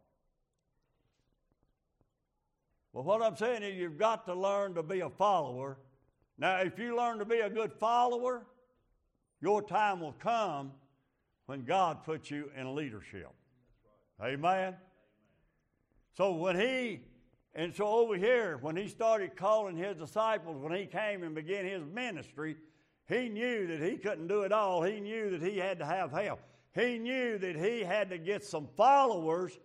Well, 2.93 3.05
what 3.05 3.23
I'm 3.23 3.37
saying 3.37 3.63
is, 3.63 3.75
you've 3.75 3.99
got 3.99 4.27
to 4.27 4.35
learn 4.35 4.75
to 4.75 4.83
be 4.83 5.01
a 5.01 5.09
follower. 5.09 5.79
Now, 6.37 6.59
if 6.59 6.79
you 6.79 6.95
learn 6.97 7.19
to 7.21 7.25
be 7.25 7.39
a 7.39 7.49
good 7.49 7.73
follower, 7.73 8.47
your 9.41 9.63
time 9.63 10.01
will 10.01 10.13
come 10.13 10.73
when 11.47 11.65
God 11.65 12.05
puts 12.05 12.31
you 12.31 12.51
in 12.57 12.75
leadership. 12.75 13.31
Right. 14.21 14.35
Amen? 14.35 14.51
Amen? 14.51 14.77
So, 16.15 16.33
when 16.33 16.61
he, 16.61 17.01
and 17.55 17.75
so 17.75 17.87
over 17.87 18.17
here, 18.17 18.59
when 18.61 18.77
he 18.77 18.89
started 18.89 19.37
calling 19.37 19.75
his 19.75 19.97
disciples, 19.97 20.59
when 20.63 20.79
he 20.79 20.85
came 20.85 21.23
and 21.23 21.35
began 21.35 21.65
his 21.65 21.83
ministry, 21.95 22.57
he 23.09 23.29
knew 23.29 23.67
that 23.67 23.83
he 23.83 23.97
couldn't 23.97 24.29
do 24.29 24.43
it 24.43 24.53
all. 24.53 24.83
He 24.83 25.01
knew 25.01 25.31
that 25.31 25.43
he 25.43 25.59
had 25.59 25.79
to 25.79 25.87
have 25.87 26.13
help. 26.13 26.41
He 26.75 26.99
knew 26.99 27.39
that 27.39 27.57
he 27.57 27.81
had 27.81 28.11
to 28.11 28.19
get 28.19 28.45
some 28.45 28.69
followers 28.77 29.59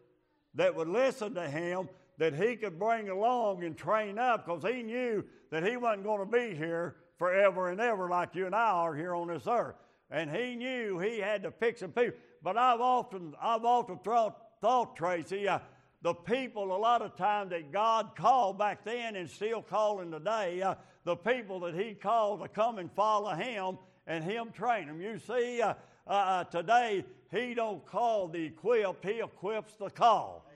that 0.55 0.75
would 0.75 0.89
listen 0.89 1.35
to 1.35 1.47
him 1.47 1.87
that 2.17 2.33
he 2.33 2.55
could 2.55 2.79
bring 2.79 3.09
along 3.09 3.63
and 3.63 3.77
train 3.77 4.17
up 4.17 4.45
because 4.45 4.63
he 4.63 4.83
knew 4.83 5.23
that 5.51 5.63
he 5.63 5.77
wasn't 5.77 6.03
going 6.03 6.19
to 6.19 6.25
be 6.25 6.55
here 6.55 6.95
forever 7.17 7.69
and 7.69 7.79
ever 7.79 8.09
like 8.09 8.35
you 8.35 8.45
and 8.45 8.55
I 8.55 8.71
are 8.71 8.95
here 8.95 9.15
on 9.15 9.27
this 9.27 9.47
earth. 9.47 9.75
And 10.09 10.29
he 10.29 10.55
knew 10.55 10.99
he 10.99 11.19
had 11.19 11.43
to 11.43 11.51
pick 11.51 11.77
some 11.77 11.91
people. 11.91 12.19
But 12.43 12.57
I've 12.57 12.81
often, 12.81 13.33
I've 13.41 13.65
often 13.65 13.99
thought, 13.99 14.37
thought 14.61 14.95
Tracy, 14.95 15.47
uh, 15.47 15.59
the 16.01 16.13
people 16.13 16.75
a 16.75 16.77
lot 16.77 17.01
of 17.01 17.15
times 17.15 17.49
that 17.51 17.71
God 17.71 18.15
called 18.15 18.57
back 18.57 18.83
then 18.83 19.15
and 19.15 19.29
still 19.29 19.61
calling 19.61 20.11
today, 20.11 20.61
uh, 20.61 20.75
the 21.03 21.15
people 21.15 21.59
that 21.61 21.73
He 21.73 21.93
called 21.93 22.41
to 22.41 22.47
come 22.47 22.77
and 22.77 22.91
follow 22.91 23.33
Him 23.33 23.77
and 24.05 24.23
Him 24.23 24.51
train 24.51 24.87
them. 24.87 25.01
You 25.01 25.17
see, 25.19 25.61
uh, 25.61 25.73
uh, 26.05 26.11
uh, 26.11 26.43
today, 26.45 27.03
He 27.31 27.53
don't 27.53 27.85
call 27.85 28.27
the 28.27 28.45
equipped, 28.45 29.03
He 29.03 29.19
equips 29.19 29.73
the 29.75 29.89
call. 29.89 30.47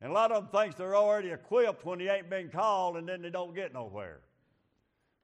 And 0.00 0.10
a 0.10 0.14
lot 0.14 0.32
of 0.32 0.50
them 0.50 0.60
thinks 0.60 0.76
they're 0.76 0.96
already 0.96 1.30
equipped 1.30 1.84
when 1.84 1.98
they 1.98 2.08
ain't 2.08 2.30
been 2.30 2.48
called 2.48 2.96
and 2.96 3.06
then 3.06 3.20
they 3.20 3.30
don't 3.30 3.54
get 3.54 3.74
nowhere. 3.74 4.20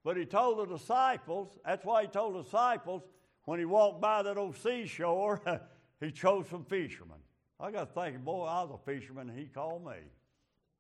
But 0.05 0.16
he 0.16 0.26
told 0.26 0.59
the 0.59 0.76
disciples, 0.76 1.59
that's 1.64 1.85
why 1.85 2.02
he 2.02 2.09
told 2.09 2.35
the 2.35 2.42
disciples 2.42 3.02
when 3.44 3.59
he 3.59 3.64
walked 3.64 4.00
by 4.00 4.22
that 4.22 4.37
old 4.37 4.57
seashore, 4.57 5.40
he 6.00 6.11
chose 6.11 6.46
some 6.50 6.64
fishermen. 6.64 7.16
I 7.59 7.71
got 7.71 7.95
to 7.95 8.01
thinking, 8.01 8.23
boy, 8.23 8.45
I 8.45 8.62
was 8.62 8.79
a 8.81 8.90
fisherman 8.90 9.31
and 9.31 9.38
he 9.38 9.47
called 9.47 9.85
me. 9.85 9.97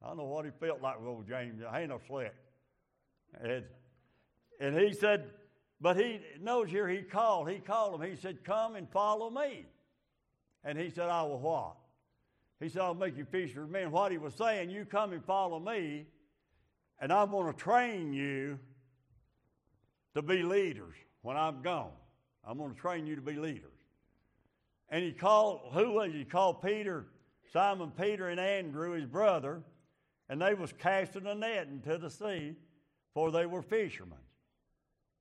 I 0.02 0.14
know 0.14 0.24
what 0.24 0.44
he 0.44 0.50
felt 0.60 0.82
like 0.82 0.98
with 0.98 1.08
old 1.08 1.26
James. 1.26 1.62
I 1.68 1.80
ain't 1.80 1.88
no 1.88 2.00
slick. 2.06 2.34
And, 3.42 3.64
and 4.60 4.78
he 4.78 4.92
said, 4.92 5.30
but 5.80 5.96
he 5.96 6.20
knows 6.40 6.70
here 6.70 6.88
he 6.88 7.02
called. 7.02 7.50
He 7.50 7.58
called 7.58 8.00
him. 8.00 8.10
He 8.10 8.16
said, 8.16 8.44
Come 8.44 8.76
and 8.76 8.88
follow 8.90 9.30
me. 9.30 9.66
And 10.64 10.78
he 10.78 10.90
said, 10.90 11.08
I 11.08 11.22
will 11.22 11.38
what? 11.38 11.76
He 12.60 12.68
said, 12.68 12.82
I'll 12.82 12.94
make 12.94 13.16
you 13.16 13.26
men. 13.66 13.90
What 13.90 14.10
he 14.10 14.18
was 14.18 14.34
saying, 14.34 14.70
you 14.70 14.86
come 14.86 15.12
and 15.12 15.22
follow 15.24 15.60
me, 15.60 16.06
and 17.00 17.12
I'm 17.12 17.30
going 17.30 17.52
to 17.52 17.58
train 17.58 18.14
you 18.14 18.58
to 20.14 20.22
be 20.22 20.42
leaders 20.42 20.94
when 21.20 21.36
I'm 21.36 21.60
gone. 21.60 21.92
I'm 22.46 22.56
going 22.56 22.74
to 22.74 22.80
train 22.80 23.06
you 23.06 23.14
to 23.14 23.20
be 23.20 23.34
leaders. 23.34 23.75
And 24.88 25.04
he 25.04 25.12
called, 25.12 25.60
who 25.72 25.92
was 25.92 26.12
he? 26.12 26.18
He 26.18 26.24
called 26.24 26.62
Peter, 26.62 27.06
Simon 27.52 27.92
Peter 27.98 28.28
and 28.28 28.38
Andrew, 28.38 28.92
his 28.92 29.06
brother, 29.06 29.62
and 30.28 30.40
they 30.40 30.54
was 30.54 30.72
casting 30.72 31.26
a 31.26 31.34
net 31.34 31.68
into 31.68 31.98
the 31.98 32.10
sea, 32.10 32.54
for 33.14 33.30
they 33.30 33.46
were 33.46 33.62
fishermen. 33.62 34.18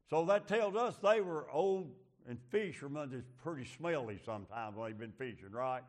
So 0.10 0.26
that 0.26 0.48
tells 0.48 0.76
us 0.76 0.98
they 0.98 1.22
were 1.22 1.50
old 1.50 1.92
and 2.28 2.40
fishermen 2.50 3.14
is 3.14 3.24
pretty 3.44 3.66
smelly 3.66 4.20
sometimes 4.26 4.76
when 4.76 4.90
they've 4.90 4.98
been 4.98 5.12
fishing, 5.12 5.52
right? 5.52 5.84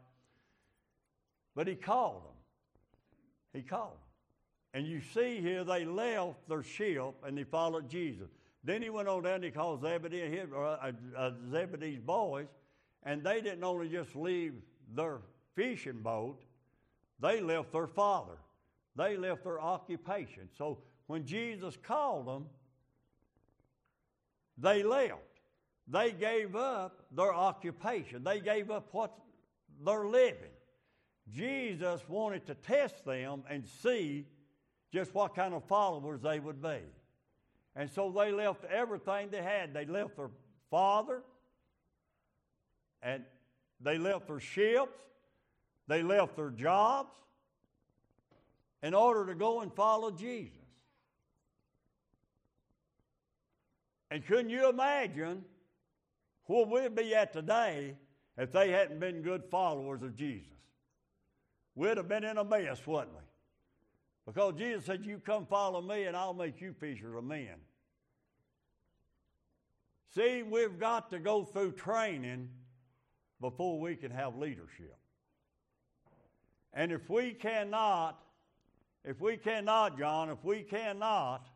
But 1.54 1.66
he 1.66 1.74
called 1.74 2.24
them. 2.24 2.32
He 3.54 3.62
called 3.62 3.92
them. 3.92 4.00
And 4.74 4.86
you 4.86 5.00
see 5.14 5.40
here, 5.40 5.64
they 5.64 5.86
left 5.86 6.46
their 6.48 6.62
ship 6.62 7.14
and 7.24 7.38
they 7.38 7.44
followed 7.44 7.88
Jesus. 7.88 8.28
Then 8.62 8.82
he 8.82 8.90
went 8.90 9.08
on 9.08 9.22
down, 9.22 9.36
and 9.36 9.44
he 9.44 9.50
called 9.50 9.80
Zebedee, 9.80 10.28
his, 10.28 10.52
uh, 10.52 10.92
uh, 11.16 11.30
Zebedee's 11.50 12.00
boys, 12.00 12.48
and 13.06 13.22
they 13.22 13.40
didn't 13.40 13.64
only 13.64 13.88
just 13.88 14.14
leave 14.14 14.52
their 14.94 15.20
fishing 15.54 16.02
boat, 16.02 16.42
they 17.20 17.40
left 17.40 17.72
their 17.72 17.86
father. 17.86 18.36
They 18.96 19.16
left 19.16 19.44
their 19.44 19.60
occupation. 19.60 20.48
So 20.58 20.78
when 21.06 21.24
Jesus 21.24 21.78
called 21.82 22.26
them, 22.26 22.46
they 24.58 24.82
left. 24.82 25.20
They 25.88 26.10
gave 26.10 26.56
up 26.56 27.06
their 27.12 27.32
occupation. 27.32 28.24
They 28.24 28.40
gave 28.40 28.70
up 28.70 28.88
what 28.90 29.12
they're 29.84 30.06
living. 30.06 30.50
Jesus 31.32 32.00
wanted 32.08 32.46
to 32.46 32.54
test 32.54 33.04
them 33.04 33.44
and 33.48 33.64
see 33.82 34.26
just 34.92 35.14
what 35.14 35.34
kind 35.34 35.54
of 35.54 35.62
followers 35.64 36.22
they 36.22 36.40
would 36.40 36.60
be. 36.60 36.80
And 37.76 37.88
so 37.90 38.10
they 38.10 38.32
left 38.32 38.64
everything 38.64 39.28
they 39.30 39.42
had. 39.42 39.74
They 39.74 39.84
left 39.84 40.16
their 40.16 40.30
father, 40.70 41.22
and 43.06 43.22
they 43.80 43.98
left 43.98 44.26
their 44.26 44.40
ships, 44.40 44.98
they 45.86 46.02
left 46.02 46.34
their 46.34 46.50
jobs, 46.50 47.14
in 48.82 48.94
order 48.94 49.24
to 49.26 49.34
go 49.34 49.60
and 49.60 49.72
follow 49.72 50.10
Jesus. 50.10 50.52
And 54.10 54.26
couldn't 54.26 54.50
you 54.50 54.68
imagine 54.68 55.44
where 56.46 56.66
we'd 56.66 56.96
be 56.96 57.14
at 57.14 57.32
today 57.32 57.94
if 58.36 58.50
they 58.50 58.70
hadn't 58.70 58.98
been 58.98 59.22
good 59.22 59.44
followers 59.50 60.02
of 60.02 60.16
Jesus? 60.16 60.48
We'd 61.76 61.96
have 61.98 62.08
been 62.08 62.24
in 62.24 62.38
a 62.38 62.44
mess, 62.44 62.84
wouldn't 62.86 63.12
we? 63.14 63.22
Because 64.26 64.54
Jesus 64.54 64.84
said, 64.84 65.04
You 65.04 65.20
come 65.24 65.46
follow 65.46 65.80
me, 65.80 66.04
and 66.04 66.16
I'll 66.16 66.34
make 66.34 66.60
you 66.60 66.72
fishers 66.72 67.14
of 67.16 67.22
men. 67.22 67.54
See, 70.12 70.42
we've 70.42 70.78
got 70.78 71.10
to 71.10 71.20
go 71.20 71.44
through 71.44 71.72
training 71.72 72.48
before 73.40 73.80
we 73.80 73.96
can 73.96 74.10
have 74.10 74.36
leadership. 74.36 74.96
And 76.72 76.92
if 76.92 77.08
we 77.08 77.32
cannot, 77.32 78.20
if 79.04 79.20
we 79.20 79.36
cannot, 79.36 79.98
John, 79.98 80.30
if 80.30 80.42
we 80.44 80.62
cannot 80.62 81.46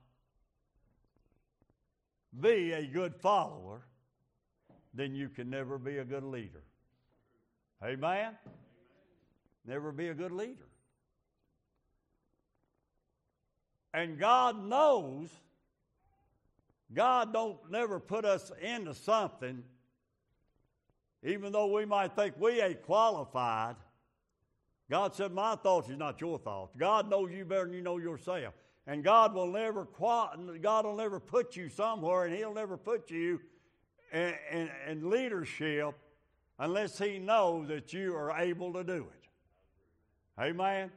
be 2.39 2.73
a 2.73 2.87
good 2.87 3.15
follower, 3.17 3.83
then 4.95 5.15
you 5.15 5.29
can 5.29 5.51
never 5.51 5.79
be 5.79 5.99
a 5.99 6.05
good 6.05 6.25
leader. 6.25 6.63
Amen? 7.83 8.37
Never 9.67 9.93
be 9.93 10.09
a 10.09 10.15
good 10.15 10.33
leader. 10.33 10.67
And 13.93 14.19
God 14.19 14.65
knows, 14.65 15.29
God 16.93 17.33
don't 17.33 17.59
never 17.71 17.99
put 17.99 18.25
us 18.25 18.53
into 18.61 18.95
something, 18.95 19.65
even 21.23 21.53
though 21.53 21.67
we 21.67 21.85
might 21.85 22.15
think 22.17 22.35
we 22.39 22.61
ain't 22.61 22.83
qualified. 22.83 23.77
God 24.91 25.15
said, 25.15 25.33
My 25.33 25.55
thoughts 25.55 25.89
is 25.89 25.99
not 25.99 26.21
your 26.21 26.39
thoughts. 26.39 26.75
God 26.77 27.09
knows 27.09 27.31
you 27.33 27.45
better 27.45 27.65
than 27.65 27.75
you 27.75 27.83
know 27.83 27.99
yourself. 27.99 28.55
And 28.87 29.05
God 29.05 29.35
will 29.35 29.47
never 29.47 29.87
God 29.87 30.85
will 30.85 30.97
never 30.97 31.21
put 31.21 31.55
you 31.57 31.69
somewhere, 31.69 32.25
and 32.25 32.35
He'll 32.35 32.55
never 32.55 32.77
put 32.77 33.11
you 33.11 33.41
in, 34.13 34.35
in, 34.51 34.71
in 34.89 35.11
leadership 35.11 35.95
unless 36.59 36.99
He 36.99 37.19
knows 37.19 37.69
that 37.69 37.93
you 37.93 38.17
are 38.17 38.37
able 38.39 38.73
to 38.73 38.83
do 38.83 39.07
it. 39.13 40.41
Amen. 40.43 40.91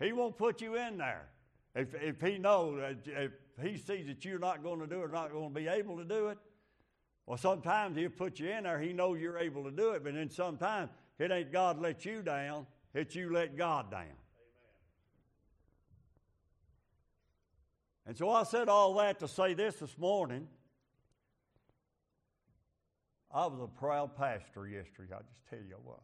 He 0.00 0.12
won't 0.12 0.36
put 0.36 0.60
you 0.60 0.76
in 0.76 0.98
there 0.98 1.26
if, 1.74 1.94
if 1.94 2.20
He 2.20 2.38
knows 2.38 2.80
that 2.80 2.98
if 3.06 3.32
He 3.60 3.78
sees 3.78 4.06
that 4.06 4.24
you're 4.24 4.38
not 4.38 4.62
going 4.62 4.80
to 4.80 4.86
do 4.86 5.02
it, 5.02 5.12
not 5.12 5.32
going 5.32 5.52
to 5.52 5.60
be 5.60 5.66
able 5.66 5.96
to 5.96 6.04
do 6.04 6.28
it. 6.28 6.38
Well, 7.26 7.38
sometimes 7.38 7.96
He'll 7.96 8.10
put 8.10 8.38
you 8.38 8.50
in 8.50 8.64
there. 8.64 8.78
He 8.78 8.92
knows 8.92 9.20
you're 9.20 9.38
able 9.38 9.64
to 9.64 9.70
do 9.70 9.90
it, 9.92 10.04
but 10.04 10.14
then 10.14 10.30
sometimes 10.30 10.90
it 11.18 11.30
ain't 11.30 11.52
God 11.52 11.80
let 11.80 12.04
you 12.04 12.22
down; 12.22 12.66
it's 12.92 13.14
you 13.14 13.32
let 13.32 13.56
God 13.56 13.90
down. 13.90 14.16
And 18.06 18.16
so 18.16 18.28
I 18.28 18.42
said 18.42 18.68
all 18.68 18.94
that 18.94 19.18
to 19.20 19.28
say 19.28 19.54
this 19.54 19.76
this 19.76 19.96
morning. 19.96 20.46
I 23.32 23.46
was 23.46 23.58
a 23.60 23.66
proud 23.66 24.16
pastor 24.16 24.66
yesterday, 24.66 25.12
I'll 25.12 25.22
just 25.22 25.48
tell 25.50 25.58
you 25.58 25.76
what. 25.82 26.00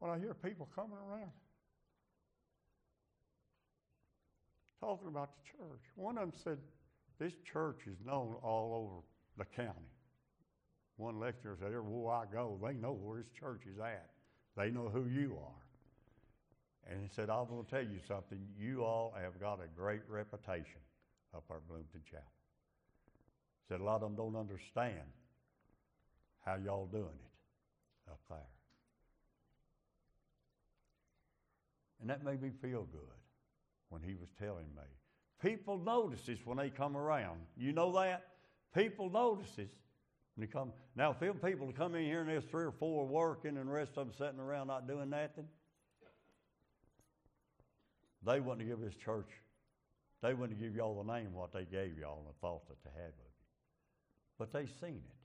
When 0.00 0.10
I 0.10 0.18
hear 0.18 0.34
people 0.34 0.68
coming 0.74 0.98
around 1.08 1.30
talking 4.80 5.08
about 5.08 5.30
the 5.36 5.50
church, 5.58 5.82
one 5.94 6.16
of 6.16 6.30
them 6.30 6.32
said, 6.42 6.58
This 7.18 7.34
church 7.44 7.82
is 7.86 7.98
known 8.04 8.34
all 8.42 8.74
over 8.74 9.02
the 9.36 9.44
county. 9.62 9.92
One 10.96 11.20
lecturer 11.20 11.56
said, 11.60 11.68
Everywhere 11.68 12.14
I 12.14 12.24
go, 12.32 12.58
they 12.62 12.72
know 12.72 12.92
where 12.92 13.18
this 13.18 13.30
church 13.38 13.62
is 13.70 13.78
at. 13.78 14.08
They 14.56 14.70
know 14.70 14.88
who 14.88 15.06
you 15.06 15.36
are. 15.40 16.90
And 16.90 17.02
he 17.02 17.08
said, 17.14 17.28
I'm 17.30 17.46
going 17.46 17.64
to 17.64 17.70
tell 17.70 17.82
you 17.82 18.00
something. 18.08 18.38
You 18.58 18.84
all 18.84 19.14
have 19.22 19.38
got 19.38 19.60
a 19.62 19.68
great 19.78 20.00
reputation 20.08 20.80
up 21.34 21.44
at 21.50 21.66
Bloomington 21.68 22.00
Chapel. 22.10 22.24
He 23.06 23.74
said, 23.74 23.80
a 23.80 23.84
lot 23.84 23.96
of 23.96 24.00
them 24.00 24.16
don't 24.16 24.34
understand 24.34 25.06
how 26.44 26.56
y'all 26.56 26.86
doing 26.86 27.04
it 27.04 28.10
up 28.10 28.20
there. 28.28 28.59
And 32.00 32.08
that 32.08 32.24
made 32.24 32.40
me 32.40 32.50
feel 32.62 32.86
good 32.90 33.00
when 33.90 34.02
he 34.02 34.14
was 34.14 34.28
telling 34.38 34.66
me. 34.74 34.82
People 35.42 35.78
notice 35.78 36.22
this 36.22 36.38
when 36.44 36.58
they 36.58 36.70
come 36.70 36.96
around. 36.96 37.40
You 37.56 37.72
know 37.72 37.92
that? 37.92 38.26
People 38.74 39.10
notice 39.10 39.50
this 39.56 39.70
when 40.34 40.46
they 40.46 40.52
come, 40.52 40.72
now, 40.96 41.10
if 41.10 41.18
them 41.18 41.36
people 41.36 41.72
come 41.76 41.94
in 41.94 42.04
here 42.04 42.20
and 42.20 42.28
there's 42.28 42.44
three 42.44 42.64
or 42.64 42.72
four 42.72 43.06
working 43.06 43.56
and 43.56 43.68
the 43.68 43.72
rest 43.72 43.92
of 43.96 44.06
them 44.06 44.14
sitting 44.16 44.40
around 44.40 44.68
not 44.68 44.86
doing 44.86 45.10
nothing, 45.10 45.46
they 48.24 48.40
wouldn't 48.40 48.66
give 48.68 48.80
this 48.80 48.96
church, 48.96 49.30
they 50.22 50.34
wouldn't 50.34 50.60
give 50.60 50.76
y'all 50.76 51.02
the 51.02 51.12
name 51.12 51.32
what 51.32 51.52
they 51.52 51.64
gave 51.64 51.98
y'all 51.98 52.18
and 52.18 52.28
the 52.28 52.38
thought 52.40 52.68
that 52.68 52.76
they 52.84 52.90
had 53.00 53.08
of 53.08 53.14
you. 53.18 53.30
But 54.38 54.52
they 54.52 54.66
seen 54.66 55.02
it. 55.06 55.20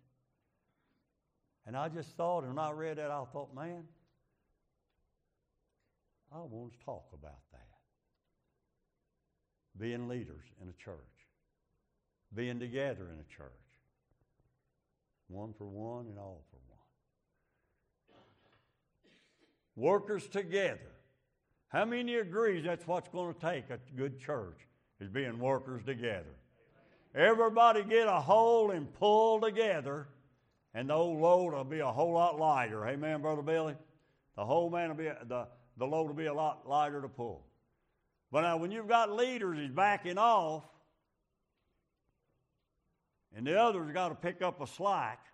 And 1.67 1.75
I 1.75 1.89
just 1.89 2.15
thought, 2.15 2.43
and 2.43 2.55
when 2.55 2.63
I 2.63 2.71
read 2.71 2.97
that, 2.97 3.11
I 3.11 3.23
thought, 3.33 3.53
man, 3.53 3.83
I 6.35 6.39
want 6.39 6.73
to 6.73 6.85
talk 6.85 7.05
about 7.13 7.39
that. 7.53 7.61
Being 9.79 10.09
leaders 10.09 10.43
in 10.61 10.67
a 10.67 10.73
church, 10.73 10.95
being 12.33 12.59
together 12.59 13.09
in 13.13 13.19
a 13.19 13.35
church 13.35 13.51
one 15.27 15.53
for 15.53 15.65
one 15.65 16.07
and 16.07 16.19
all 16.19 16.43
for 16.51 16.57
one. 16.67 16.79
Workers 19.75 20.27
together. 20.27 20.91
How 21.69 21.85
many 21.85 22.15
agrees 22.15 22.63
that's 22.65 22.85
what's 22.87 23.09
going 23.09 23.33
to 23.33 23.39
take 23.39 23.69
a 23.69 23.79
good 23.95 24.19
church 24.19 24.59
is 24.99 25.09
being 25.09 25.39
workers 25.39 25.83
together? 25.83 26.35
Everybody 27.13 27.83
get 27.83 28.07
a 28.07 28.19
hold 28.19 28.71
and 28.71 28.93
pull 28.93 29.41
together, 29.41 30.07
and 30.73 30.89
the 30.89 30.93
old 30.93 31.19
load 31.19 31.53
will 31.53 31.63
be 31.63 31.79
a 31.79 31.91
whole 31.91 32.13
lot 32.13 32.39
lighter. 32.39 32.85
Amen, 32.85 33.21
Brother 33.21 33.41
Billy? 33.41 33.75
The 34.35 34.45
whole 34.45 34.69
man 34.69 34.89
will 34.89 34.97
be 34.97 35.09
the, 35.27 35.47
the 35.77 35.85
load 35.85 36.07
will 36.07 36.13
be 36.13 36.25
a 36.25 36.33
lot 36.33 36.67
lighter 36.67 37.01
to 37.01 37.09
pull. 37.09 37.45
But 38.31 38.41
now 38.41 38.57
when 38.57 38.71
you've 38.71 38.87
got 38.87 39.11
leaders 39.11 39.57
he's 39.59 39.71
backing 39.71 40.17
off, 40.17 40.63
and 43.35 43.45
the 43.45 43.59
others 43.59 43.91
got 43.93 44.09
to 44.09 44.15
pick 44.15 44.41
up 44.41 44.61
a 44.61 44.67
slack, 44.67 45.25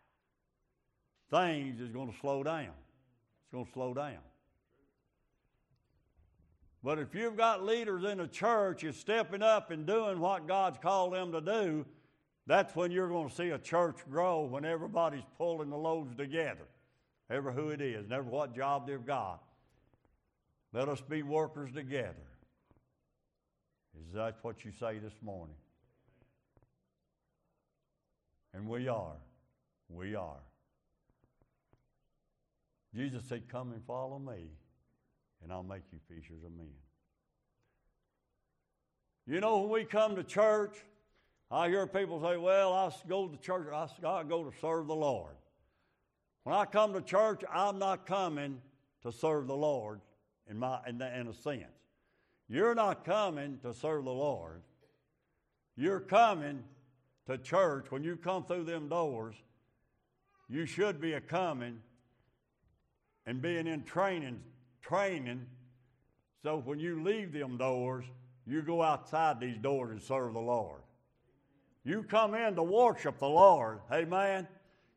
things 1.29 1.79
is 1.79 1.89
going 1.89 2.11
to 2.11 2.17
slow 2.19 2.43
down. 2.43 2.65
It's 2.65 3.51
going 3.53 3.65
to 3.65 3.71
slow 3.71 3.93
down. 3.93 4.17
But 6.83 6.97
if 6.97 7.13
you've 7.13 7.37
got 7.37 7.63
leaders 7.63 8.03
in 8.03 8.17
the 8.17 8.27
church 8.27 8.83
is 8.83 8.97
stepping 8.97 9.43
up 9.43 9.69
and 9.69 9.85
doing 9.85 10.19
what 10.19 10.47
God's 10.47 10.79
called 10.79 11.13
them 11.13 11.31
to 11.31 11.41
do, 11.41 11.85
that's 12.47 12.75
when 12.75 12.91
you're 12.91 13.07
going 13.07 13.29
to 13.29 13.35
see 13.35 13.49
a 13.49 13.59
church 13.59 13.97
grow 14.09 14.45
when 14.45 14.65
everybody's 14.65 15.23
pulling 15.37 15.69
the 15.69 15.77
loads 15.77 16.15
together. 16.15 16.67
Ever 17.29 17.51
who 17.51 17.69
it 17.69 17.81
is, 17.81 18.09
never 18.09 18.23
what 18.23 18.55
job 18.55 18.87
they've 18.87 19.05
got. 19.05 19.41
Let 20.73 20.87
us 20.87 21.01
be 21.01 21.21
workers 21.21 21.71
together. 21.73 22.15
Is 24.07 24.13
that 24.13 24.37
what 24.41 24.63
you 24.63 24.71
say 24.79 24.99
this 24.99 25.13
morning? 25.21 25.55
And 28.53 28.67
we 28.67 28.87
are. 28.87 29.17
We 29.89 30.15
are. 30.15 30.39
Jesus 32.95 33.23
said, 33.27 33.49
Come 33.49 33.73
and 33.73 33.83
follow 33.85 34.19
me, 34.19 34.49
and 35.43 35.51
I'll 35.51 35.63
make 35.63 35.83
you 35.91 35.99
fishers 36.07 36.43
of 36.45 36.51
men. 36.55 36.67
You 39.27 39.39
know, 39.39 39.59
when 39.59 39.69
we 39.69 39.85
come 39.85 40.15
to 40.15 40.23
church, 40.23 40.77
I 41.49 41.67
hear 41.67 41.85
people 41.85 42.21
say, 42.21 42.37
Well, 42.37 42.73
I 42.73 42.91
go 43.07 43.27
to 43.27 43.37
church, 43.37 43.67
I 43.73 44.23
go 44.23 44.43
to 44.43 44.51
serve 44.59 44.87
the 44.87 44.95
Lord. 44.95 45.35
When 46.43 46.55
I 46.55 46.65
come 46.65 46.93
to 46.93 47.01
church, 47.01 47.41
I'm 47.53 47.77
not 47.77 48.05
coming 48.05 48.61
to 49.03 49.11
serve 49.11 49.47
the 49.47 49.55
Lord 49.55 49.99
in, 50.51 50.59
my, 50.59 50.79
in, 50.87 50.97
the, 50.97 51.19
in 51.19 51.27
a 51.27 51.33
sense. 51.33 51.63
You're 52.49 52.75
not 52.75 53.05
coming 53.05 53.57
to 53.63 53.73
serve 53.73 54.03
the 54.03 54.11
Lord. 54.11 54.61
You're 55.77 56.01
coming 56.01 56.63
to 57.27 57.37
church, 57.37 57.85
when 57.89 58.03
you 58.03 58.17
come 58.17 58.43
through 58.43 58.65
them 58.65 58.89
doors, 58.89 59.35
you 60.49 60.65
should 60.65 60.99
be 60.99 61.13
a 61.13 61.21
coming 61.21 61.79
and 63.25 63.41
being 63.41 63.67
in 63.67 63.83
training, 63.83 64.41
training, 64.81 65.45
so 66.43 66.61
when 66.65 66.79
you 66.79 67.01
leave 67.03 67.31
them 67.31 67.57
doors, 67.57 68.03
you 68.45 68.61
go 68.61 68.81
outside 68.81 69.39
these 69.39 69.57
doors 69.57 69.91
and 69.91 70.01
serve 70.01 70.33
the 70.33 70.39
Lord. 70.39 70.81
You 71.85 72.03
come 72.03 72.33
in 72.35 72.55
to 72.55 72.63
worship 72.63 73.19
the 73.19 73.29
Lord. 73.29 73.79
Amen. 73.91 74.47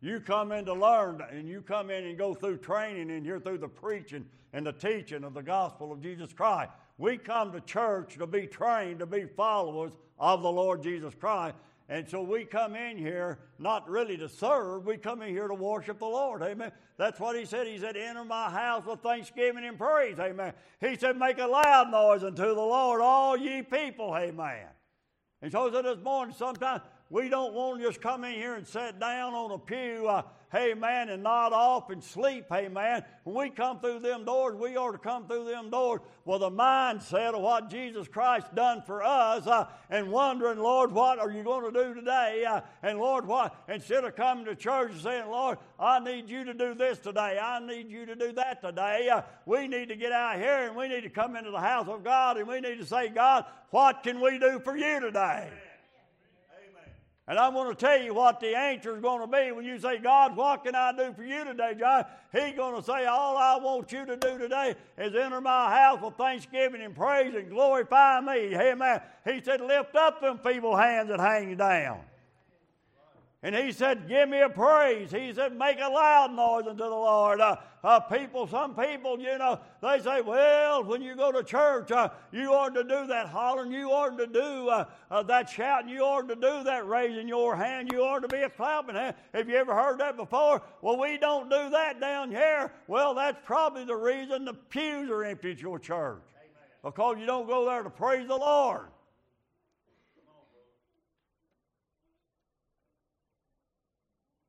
You 0.01 0.21
come 0.21 0.53
in 0.53 0.65
to 0.65 0.75
learn, 0.75 1.23
and 1.31 1.49
you 1.49 1.63
come 1.63 1.91
in 1.91 2.05
and 2.05 2.19
go 2.19 2.35
through 2.35 2.59
training 2.59 3.11
and 3.11 3.25
hear 3.25 3.39
through 3.39 3.59
the 3.59 3.69
preaching 3.69 4.25
and 4.55 4.65
the 4.65 4.73
teaching 4.73 5.25
of 5.25 5.35
the 5.35 5.43
gospel 5.43 5.93
of 5.93 6.01
Jesus 6.01 6.33
Christ. 6.33 6.71
We 6.97 7.19
come 7.19 7.53
to 7.53 7.61
church 7.61 8.17
to 8.19 8.27
be 8.27 8.47
trained 8.47 9.01
to 9.01 9.07
be 9.07 9.27
followers 9.27 9.91
of 10.19 10.43
the 10.43 10.51
Lord 10.51 10.81
Jesus 10.81 11.13
Christ 11.19 11.57
And 11.89 12.09
so 12.09 12.23
we 12.23 12.45
come 12.45 12.77
in 12.77 12.97
here 12.97 13.41
not 13.59 13.91
really 13.91 14.17
to 14.17 14.29
serve, 14.29 14.87
we 14.87 14.97
come 14.97 15.23
in 15.23 15.31
here 15.31 15.49
to 15.49 15.55
worship 15.55 15.99
the 15.99 16.07
Lord. 16.07 16.41
Amen. 16.41 16.71
That's 16.97 17.19
what 17.19 17.37
he 17.37 17.45
said. 17.45 17.67
He 17.67 17.79
said, 17.79 17.97
Enter 17.97 18.25
my 18.25 18.49
house 18.49 18.87
with 18.87 19.01
thanksgiving 19.01 19.65
and 19.65 19.77
praise. 19.77 20.21
Amen. 20.21 20.55
He 20.81 20.97
said, 20.97 21.19
Make 21.19 21.39
a 21.39 21.47
loud 21.47 21.91
noise 21.91 22.23
unto 22.23 22.47
the 22.47 22.55
Lord, 22.55 23.01
all 23.01 23.37
ye 23.37 23.61
people. 23.63 24.17
Amen. 24.17 24.69
And 25.43 25.51
so 25.51 25.69
this 25.69 25.99
morning, 26.03 26.35
sometimes 26.39 26.83
we 27.11 27.29
don't 27.29 27.53
want 27.53 27.81
to 27.81 27.87
just 27.87 28.01
come 28.01 28.25
in 28.25 28.35
here 28.35 28.55
and 28.55 28.67
sit 28.67 28.99
down 29.01 29.35
on 29.35 29.51
a 29.51 29.59
pew. 29.59 30.07
Uh, 30.09 30.23
man, 30.55 31.09
and 31.09 31.23
nod 31.25 31.53
off 31.53 31.91
and 31.91 32.03
sleep, 32.03 32.49
man. 32.51 33.05
When 33.25 33.37
we 33.37 33.51
come 33.51 33.81
through 33.81 33.99
them 33.99 34.25
doors, 34.25 34.55
we 34.55 34.77
ought 34.77 34.93
to 34.93 34.99
come 34.99 35.27
through 35.27 35.47
them 35.47 35.69
doors 35.69 36.01
with 36.25 36.43
a 36.43 36.51
mindset 36.51 37.35
of 37.35 37.43
what 37.43 37.69
Jesus 37.69 38.07
Christ 38.07 38.55
done 38.55 38.83
for 38.87 39.03
us 39.03 39.47
uh, 39.47 39.67
and 39.91 40.11
wondering, 40.11 40.59
Lord, 40.59 40.93
what 40.93 41.19
are 41.19 41.31
you 41.31 41.43
going 41.43 41.73
to 41.73 41.85
do 41.85 41.95
today? 41.95 42.45
Uh, 42.49 42.61
and 42.83 42.99
Lord, 42.99 43.27
what? 43.27 43.55
Instead 43.69 44.05
of 44.05 44.15
coming 44.15 44.45
to 44.45 44.55
church 44.55 44.93
and 44.93 45.01
saying, 45.01 45.29
Lord, 45.29 45.59
I 45.79 45.99
need 45.99 46.29
you 46.29 46.45
to 46.45 46.55
do 46.55 46.75
this 46.75 46.99
today, 46.99 47.39
I 47.43 47.59
need 47.59 47.91
you 47.91 48.07
to 48.07 48.15
do 48.15 48.33
that 48.35 48.63
today, 48.63 49.09
uh, 49.09 49.23
we 49.47 49.67
need 49.67 49.89
to 49.89 49.97
get 49.97 50.13
out 50.13 50.37
here 50.37 50.69
and 50.69 50.77
we 50.77 50.89
need 50.89 51.03
to 51.03 51.11
come 51.11 51.35
into 51.35 51.51
the 51.51 51.61
house 51.61 51.89
of 51.89 52.05
God 52.05 52.37
and 52.37 52.47
we 52.47 52.61
need 52.61 52.79
to 52.79 52.87
say, 52.87 53.09
God, 53.09 53.45
what 53.71 54.05
can 54.05 54.21
we 54.21 54.39
do 54.39 54.61
for 54.61 54.77
you 54.77 55.01
today? 55.01 55.51
And 57.27 57.39
I'm 57.39 57.55
going 57.55 57.71
to 57.71 57.75
tell 57.75 57.99
you 58.03 58.13
what 58.13 58.39
the 58.39 58.55
answer 58.55 58.95
is 58.95 59.01
going 59.01 59.23
to 59.23 59.27
be 59.27 59.51
when 59.51 59.65
you 59.65 59.79
say, 59.79 59.99
God, 59.99 60.37
what 60.37 60.63
can 60.63 60.75
I 60.75 60.93
do 60.95 61.15
for 61.15 61.25
you 61.25 61.43
today, 61.45 61.75
John? 61.79 62.05
He's 62.31 62.55
going 62.55 62.77
to 62.77 62.83
say, 62.83 63.07
All 63.07 63.39
I 63.39 63.57
want 63.57 63.91
you 63.93 64.05
to 64.05 64.17
do 64.17 64.37
today 64.37 64.75
is 64.99 65.15
enter 65.15 65.41
my 65.41 65.75
house 65.75 66.03
with 66.03 66.17
thanksgiving 66.17 66.83
and 66.83 66.95
praise 66.95 67.35
and 67.35 67.49
glorify 67.49 68.21
me. 68.21 68.55
Amen. 68.55 69.01
He 69.25 69.41
said, 69.43 69.63
Lift 69.63 69.97
up 69.97 70.21
them 70.21 70.39
feeble 70.39 70.77
hands 70.77 71.09
that 71.09 71.19
hang 71.19 71.57
down. 71.57 72.01
And 73.45 73.55
he 73.55 73.73
said, 73.73 74.09
Give 74.09 74.27
me 74.27 74.41
a 74.41 74.49
praise. 74.49 75.11
He 75.11 75.31
said, 75.35 75.55
Make 75.55 75.79
a 75.79 75.87
loud 75.87 76.33
noise 76.33 76.67
unto 76.67 76.83
the 76.83 76.89
Lord. 76.89 77.43
Uh, 77.43 77.57
uh, 77.85 78.01
people, 78.01 78.47
some 78.47 78.75
people, 78.75 79.21
you 79.21 79.37
know, 79.37 79.61
they 79.83 80.01
say, 80.01 80.23
Well, 80.23 80.83
when 80.83 81.03
you 81.03 81.15
go 81.15 81.31
to 81.31 81.45
church, 81.45 81.91
uh, 81.91 82.09
you 82.33 82.55
ought 82.55 82.75
to 82.75 82.83
do 82.83 83.07
that 83.07 83.29
hollering, 83.29 83.71
you 83.71 83.91
ought 83.91 84.17
to 84.17 84.27
do 84.27 84.71
uh, 84.71 84.87
uh, 85.11 85.23
that 85.25 85.51
shouting, 85.51 85.91
you 85.91 86.01
ought 86.01 86.27
to 86.27 86.35
do 86.35 86.65
that 86.65 86.89
raising 86.89 87.29
your 87.29 87.55
hand, 87.55 87.91
you 87.93 88.01
ought 88.03 88.21
to 88.21 88.29
be 88.29 88.39
a 88.39 88.49
clapping 88.49 88.95
hand. 88.95 89.15
Have 89.35 89.47
you 89.47 89.57
ever 89.57 89.75
heard 89.75 90.01
that 90.01 90.17
before? 90.17 90.63
Well, 90.81 90.99
we 90.99 91.19
don't 91.19 91.51
do 91.51 91.69
that 91.69 92.01
down 92.01 92.31
here. 92.31 92.73
Well, 92.89 93.15
that's 93.15 93.39
probably 93.45 93.85
the 93.85 93.95
reason 93.95 94.47
the 94.47 94.55
pews 94.55 95.11
are 95.11 95.23
empty 95.23 95.51
at 95.51 95.61
your 95.61 95.79
church. 95.79 96.23
Because 96.83 97.19
you 97.19 97.27
don't 97.27 97.47
go 97.47 97.67
there 97.67 97.83
to 97.83 97.91
praise 97.91 98.27
the 98.27 98.37
Lord. 98.37 98.87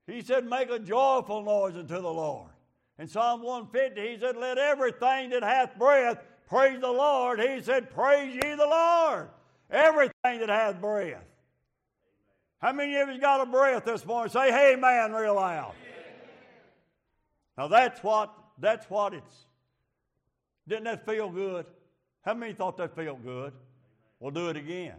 He 0.08 0.22
said, 0.22 0.46
Make 0.46 0.70
a 0.70 0.80
joyful 0.80 1.44
noise 1.44 1.76
unto 1.76 1.96
the 1.96 2.02
Lord. 2.02 2.52
In 3.00 3.08
Psalm 3.08 3.42
150, 3.42 4.10
he 4.10 4.20
said, 4.20 4.38
Let 4.38 4.58
everything 4.58 5.32
that 5.32 5.44
hath 5.44 5.78
breath 5.78 6.20
praise 6.48 6.80
the 6.80 6.92
Lord. 6.92 7.40
He 7.40 7.62
said, 7.62 7.90
Praise 7.90 8.36
ye 8.36 8.56
the 8.56 8.68
Lord. 8.68 9.30
Everything 9.70 10.40
that 10.40 10.50
hath 10.50 10.80
breath. 10.80 11.24
How 12.60 12.72
many 12.72 12.96
of 12.98 13.10
you 13.10 13.20
got 13.20 13.42
a 13.42 13.46
breath 13.46 13.86
this 13.86 14.06
morning? 14.06 14.32
Say, 14.32 14.52
Hey, 14.52 14.76
man, 14.80 15.12
real 15.12 15.36
loud. 15.36 15.74
Now 17.58 17.68
that's 17.68 18.04
what 18.04 18.34
that's 18.60 18.90
what 18.90 19.14
it's. 19.14 19.46
Didn't 20.68 20.86
that 20.86 21.06
feel 21.06 21.30
good? 21.30 21.66
How 22.24 22.34
many 22.34 22.54
thought 22.54 22.78
that 22.78 22.96
felt 22.96 23.24
good? 23.24 23.54
We'll 24.20 24.32
do 24.32 24.50
it 24.50 24.58
again. 24.58 24.96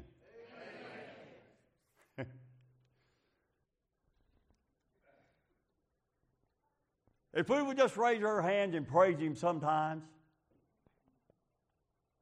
If 7.36 7.50
we 7.50 7.62
would 7.62 7.76
just 7.76 7.98
raise 7.98 8.24
our 8.24 8.40
hands 8.40 8.74
and 8.74 8.88
praise 8.88 9.18
Him 9.18 9.36
sometimes, 9.36 10.02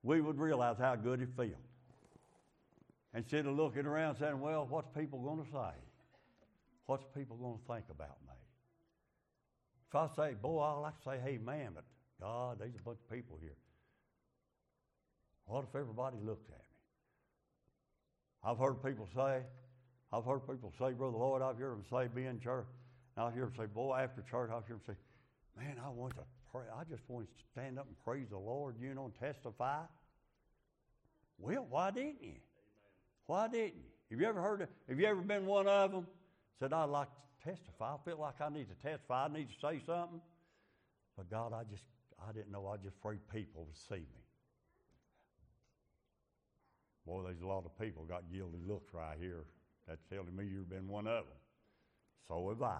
we 0.02 0.20
would 0.20 0.40
realize 0.40 0.76
how 0.76 0.96
good 0.96 1.22
it 1.22 1.28
feels. 1.36 1.54
Instead 3.14 3.46
of 3.46 3.54
looking 3.54 3.86
around 3.86 4.16
saying, 4.16 4.40
well, 4.40 4.66
what's 4.68 4.88
people 4.88 5.20
going 5.20 5.44
to 5.44 5.48
say? 5.52 5.78
What's 6.86 7.04
people 7.16 7.36
going 7.36 7.58
to 7.58 7.72
think 7.72 7.84
about 7.90 8.16
me? 8.26 8.34
If 9.88 9.94
I 9.94 10.08
say, 10.16 10.34
boy, 10.34 10.60
I 10.60 10.72
like 10.72 10.98
to 10.98 11.04
say, 11.04 11.20
hey, 11.24 11.38
man, 11.38 11.70
but 11.76 11.84
God, 12.20 12.58
there's 12.58 12.74
a 12.74 12.82
bunch 12.82 12.98
of 12.98 13.16
people 13.16 13.38
here. 13.40 13.56
What 15.46 15.64
if 15.68 15.76
everybody 15.76 16.16
looked 16.24 16.50
at 16.50 16.58
me? 16.58 16.64
I've 18.42 18.58
heard 18.58 18.82
people 18.82 19.08
say, 19.14 19.42
I've 20.12 20.24
heard 20.24 20.40
people 20.40 20.72
say, 20.76 20.92
Brother 20.92 21.16
Lloyd, 21.16 21.40
I've 21.40 21.56
heard 21.56 21.76
them 21.76 21.84
say, 21.88 22.08
be 22.12 22.26
in 22.26 22.40
church. 22.40 22.66
And 23.16 23.26
I 23.26 23.30
hear 23.32 23.44
them 23.44 23.52
say, 23.56 23.66
boy, 23.66 23.96
after 23.96 24.22
church, 24.22 24.50
I'll 24.52 24.64
hear 24.66 24.76
them 24.76 24.80
say, 24.86 24.94
man, 25.58 25.76
I 25.84 25.88
want 25.90 26.14
to 26.16 26.22
pray. 26.50 26.64
I 26.74 26.84
just 26.84 27.02
want 27.08 27.26
to 27.26 27.44
stand 27.52 27.78
up 27.78 27.86
and 27.86 27.96
praise 28.04 28.28
the 28.30 28.38
Lord, 28.38 28.76
you 28.80 28.94
know, 28.94 29.04
and 29.04 29.14
testify. 29.14 29.82
Well, 31.38 31.66
why 31.68 31.90
didn't 31.90 32.22
you? 32.22 32.36
Why 33.26 33.48
didn't 33.48 33.76
you? 33.76 33.90
Have 34.10 34.20
you 34.20 34.26
ever 34.28 34.40
heard 34.40 34.62
of, 34.62 34.68
have 34.88 35.00
you 35.00 35.06
ever 35.06 35.20
been 35.20 35.46
one 35.46 35.66
of 35.66 35.92
them? 35.92 36.06
Said, 36.58 36.72
I'd 36.72 36.84
like 36.84 37.08
to 37.08 37.50
testify. 37.50 37.94
I 37.94 37.96
feel 38.04 38.18
like 38.18 38.40
I 38.40 38.48
need 38.48 38.66
to 38.68 38.88
testify. 38.88 39.26
I 39.26 39.28
need 39.28 39.48
to 39.48 39.54
say 39.60 39.80
something. 39.86 40.20
But 41.16 41.30
God, 41.30 41.52
I 41.52 41.62
just, 41.70 41.84
I 42.26 42.32
didn't 42.32 42.52
know. 42.52 42.66
I 42.66 42.76
just 42.76 42.96
afraid 42.98 43.18
people 43.32 43.64
would 43.66 43.76
see 43.76 44.02
me. 44.02 44.24
Boy, 47.06 47.22
there's 47.24 47.42
a 47.42 47.46
lot 47.46 47.64
of 47.64 47.78
people 47.78 48.04
got 48.04 48.22
guilty 48.32 48.62
looks 48.66 48.92
right 48.94 49.16
here. 49.20 49.44
That's 49.86 50.00
telling 50.10 50.34
me 50.34 50.44
you've 50.50 50.70
been 50.70 50.88
one 50.88 51.06
of 51.06 51.24
them. 51.24 51.36
So 52.28 52.48
have 52.48 52.62
I. 52.62 52.78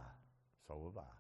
So 0.67 0.93
have 0.95 1.03
I. 1.03 1.15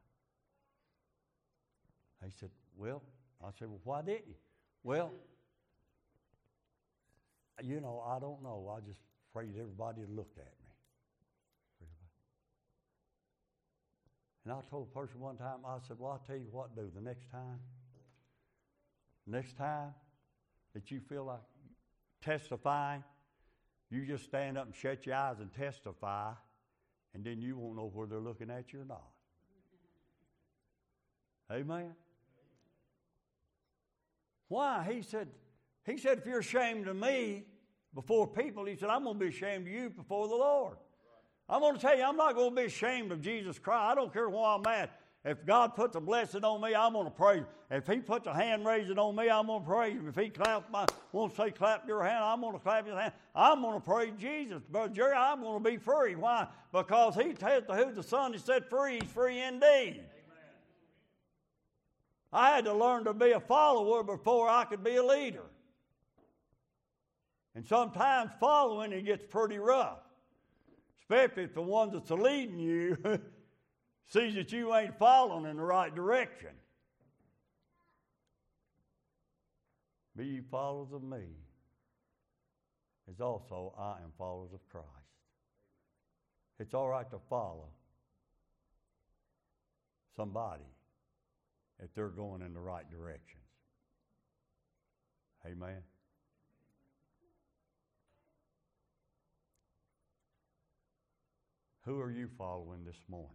He 2.26 2.32
said, 2.38 2.50
Well, 2.76 3.02
I 3.42 3.48
said, 3.58 3.68
Well, 3.68 3.80
why 3.84 4.02
didn't 4.02 4.26
you? 4.28 4.34
Well, 4.82 5.12
you 7.62 7.80
know, 7.80 8.02
I 8.06 8.18
don't 8.18 8.42
know. 8.42 8.74
I 8.76 8.80
just 8.86 9.00
afraid 9.30 9.50
everybody 9.58 10.02
looked 10.08 10.38
at 10.38 10.44
me. 10.44 10.50
And 14.44 14.52
I 14.52 14.60
told 14.68 14.88
a 14.92 14.98
person 14.98 15.20
one 15.20 15.36
time, 15.36 15.58
I 15.66 15.78
said, 15.86 15.96
Well, 15.98 16.12
I'll 16.12 16.22
tell 16.26 16.36
you 16.36 16.48
what, 16.50 16.76
do 16.76 16.90
the 16.94 17.00
next 17.00 17.30
time, 17.30 17.60
next 19.26 19.56
time 19.56 19.94
that 20.74 20.90
you 20.90 21.00
feel 21.00 21.24
like 21.24 21.40
testifying, 22.22 23.02
you 23.90 24.04
just 24.04 24.24
stand 24.24 24.58
up 24.58 24.66
and 24.66 24.74
shut 24.74 25.06
your 25.06 25.14
eyes 25.14 25.36
and 25.40 25.52
testify, 25.54 26.32
and 27.14 27.24
then 27.24 27.40
you 27.40 27.56
won't 27.56 27.76
know 27.76 27.90
whether 27.94 28.10
they're 28.10 28.20
looking 28.20 28.50
at 28.50 28.72
you 28.72 28.82
or 28.82 28.84
not. 28.84 29.13
Amen. 31.52 31.92
Why? 34.48 34.88
He 34.90 35.02
said, 35.02 35.28
he 35.84 35.98
said, 35.98 36.18
if 36.18 36.26
you're 36.26 36.40
ashamed 36.40 36.88
of 36.88 36.96
me 36.96 37.44
before 37.94 38.26
people, 38.26 38.64
he 38.64 38.76
said, 38.76 38.88
I'm 38.88 39.04
going 39.04 39.18
to 39.18 39.24
be 39.24 39.30
ashamed 39.30 39.66
of 39.66 39.72
you 39.72 39.90
before 39.90 40.28
the 40.28 40.34
Lord. 40.34 40.76
I'm 41.48 41.60
going 41.60 41.74
to 41.74 41.80
tell 41.80 41.96
you, 41.96 42.04
I'm 42.04 42.16
not 42.16 42.34
going 42.34 42.54
to 42.54 42.56
be 42.56 42.66
ashamed 42.66 43.12
of 43.12 43.20
Jesus 43.20 43.58
Christ. 43.58 43.82
I 43.82 43.94
don't 43.94 44.12
care 44.12 44.28
where 44.28 44.44
I'm 44.44 44.66
at. 44.66 44.98
If 45.24 45.46
God 45.46 45.74
puts 45.74 45.96
a 45.96 46.00
blessing 46.00 46.44
on 46.44 46.60
me, 46.60 46.74
I'm 46.74 46.92
going 46.92 47.06
to 47.06 47.10
praise 47.10 47.38
Him. 47.38 47.46
If 47.70 47.86
He 47.86 47.96
puts 47.98 48.26
a 48.26 48.34
hand 48.34 48.66
raising 48.66 48.98
on 48.98 49.16
me, 49.16 49.30
I'm 49.30 49.46
going 49.46 49.62
to 49.62 49.66
praise 49.66 49.94
Him. 49.94 50.08
If 50.08 50.16
He 50.16 50.28
claps 50.28 50.70
my, 50.70 50.84
won't 51.12 51.34
say 51.34 51.50
clap 51.50 51.88
your 51.88 52.04
hand, 52.04 52.22
I'm 52.22 52.42
going 52.42 52.52
to 52.52 52.58
clap 52.58 52.86
His 52.86 52.94
hand. 52.94 53.12
I'm 53.34 53.62
going 53.62 53.80
to 53.80 53.84
praise 53.84 54.12
Jesus. 54.18 54.62
Brother 54.70 54.92
Jerry, 54.92 55.14
I'm 55.14 55.40
going 55.40 55.64
to 55.64 55.70
be 55.70 55.78
free. 55.78 56.14
Why? 56.14 56.46
Because 56.72 57.14
He 57.14 57.32
tells 57.32 57.64
who 57.66 57.92
the 57.92 58.02
Son 58.02 58.34
is 58.34 58.44
set 58.44 58.68
free, 58.68 58.98
He's 59.00 59.10
free 59.10 59.40
indeed. 59.40 60.02
I 62.34 62.56
had 62.56 62.64
to 62.64 62.74
learn 62.74 63.04
to 63.04 63.14
be 63.14 63.30
a 63.30 63.38
follower 63.38 64.02
before 64.02 64.48
I 64.48 64.64
could 64.64 64.82
be 64.82 64.96
a 64.96 65.04
leader. 65.04 65.44
And 67.54 67.64
sometimes 67.64 68.32
following 68.40 68.90
it 68.90 69.02
gets 69.04 69.22
pretty 69.30 69.58
rough, 69.58 70.00
especially 70.98 71.44
if 71.44 71.54
the 71.54 71.62
one 71.62 71.92
that's 71.92 72.10
leading 72.10 72.58
you 72.58 72.98
sees 74.08 74.34
that 74.34 74.50
you 74.50 74.74
ain't 74.74 74.98
following 74.98 75.48
in 75.48 75.56
the 75.56 75.62
right 75.62 75.94
direction. 75.94 76.50
Be 80.16 80.26
ye 80.26 80.40
followers 80.50 80.92
of 80.92 81.04
me, 81.04 81.22
as 83.08 83.20
also 83.20 83.74
I 83.78 84.02
am 84.02 84.10
followers 84.18 84.52
of 84.52 84.68
Christ. 84.68 84.88
It's 86.58 86.74
all 86.74 86.88
right 86.88 87.08
to 87.10 87.18
follow 87.30 87.68
somebody 90.16 90.64
if 91.82 91.92
they're 91.94 92.08
going 92.08 92.42
in 92.42 92.54
the 92.54 92.60
right 92.60 92.88
directions. 92.90 93.42
Amen. 95.46 95.82
Who 101.84 102.00
are 102.00 102.10
you 102.10 102.28
following 102.38 102.84
this 102.84 102.96
morning? 103.08 103.30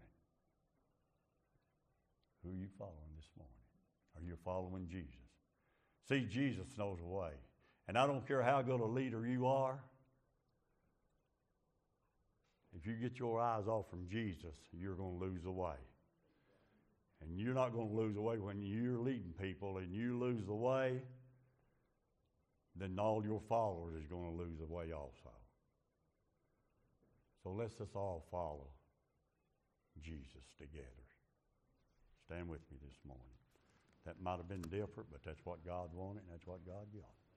Who 2.44 2.52
are 2.52 2.56
you 2.56 2.68
following 2.78 3.14
this 3.16 3.30
morning? 3.38 3.54
Are 4.16 4.24
you 4.24 4.38
following 4.44 4.88
Jesus? 4.90 5.14
See, 6.08 6.22
Jesus 6.22 6.68
knows 6.78 6.98
the 7.00 7.06
way. 7.06 7.32
And 7.88 7.98
I 7.98 8.08
don't 8.08 8.28
care 8.28 8.42
how 8.42 8.62
good 8.62 8.80
a 8.80 8.86
leader 8.86 9.28
you 9.28 9.46
are, 9.48 9.80
if 12.76 12.86
you 12.86 12.94
get 12.94 13.18
your 13.20 13.42
eyes 13.42 13.68
off 13.68 13.90
from 13.90 14.08
Jesus, 14.08 14.56
you're 14.72 14.96
going 14.96 15.18
to 15.18 15.26
lose 15.26 15.44
the 15.44 15.52
way. 15.52 15.76
And 17.22 17.38
you're 17.38 17.54
not 17.54 17.74
going 17.74 17.90
to 17.90 17.96
lose 17.96 18.16
the 18.16 18.22
way 18.22 18.38
when 18.38 18.62
you're 18.62 18.98
leading 18.98 19.34
people 19.42 19.78
and 19.78 19.94
you 19.94 20.18
lose 20.18 20.46
the 20.46 20.54
way, 20.54 21.02
then 22.76 22.98
all 22.98 23.24
your 23.24 23.42
followers 23.50 23.96
is 24.02 24.08
going 24.08 24.32
to 24.32 24.38
lose 24.38 24.58
the 24.60 24.66
way 24.66 24.92
also. 24.94 25.34
So 27.44 27.52
let's 27.52 27.80
us 27.82 27.90
all 27.96 28.26
follow 28.32 28.68
Jesus 30.02 30.46
together. 30.58 30.86
Stand 32.26 32.48
with 32.48 32.62
me 32.72 32.78
this 32.82 32.98
morning. 33.06 33.26
That 34.06 34.22
might 34.22 34.38
have 34.38 34.48
been 34.48 34.62
different, 34.62 35.10
but 35.12 35.22
that's 35.26 35.44
what 35.44 35.66
God 35.66 35.90
wanted, 35.94 36.24
and 36.24 36.32
that's 36.32 36.48
what 36.48 36.66
God 36.66 36.88
got. 36.94 37.29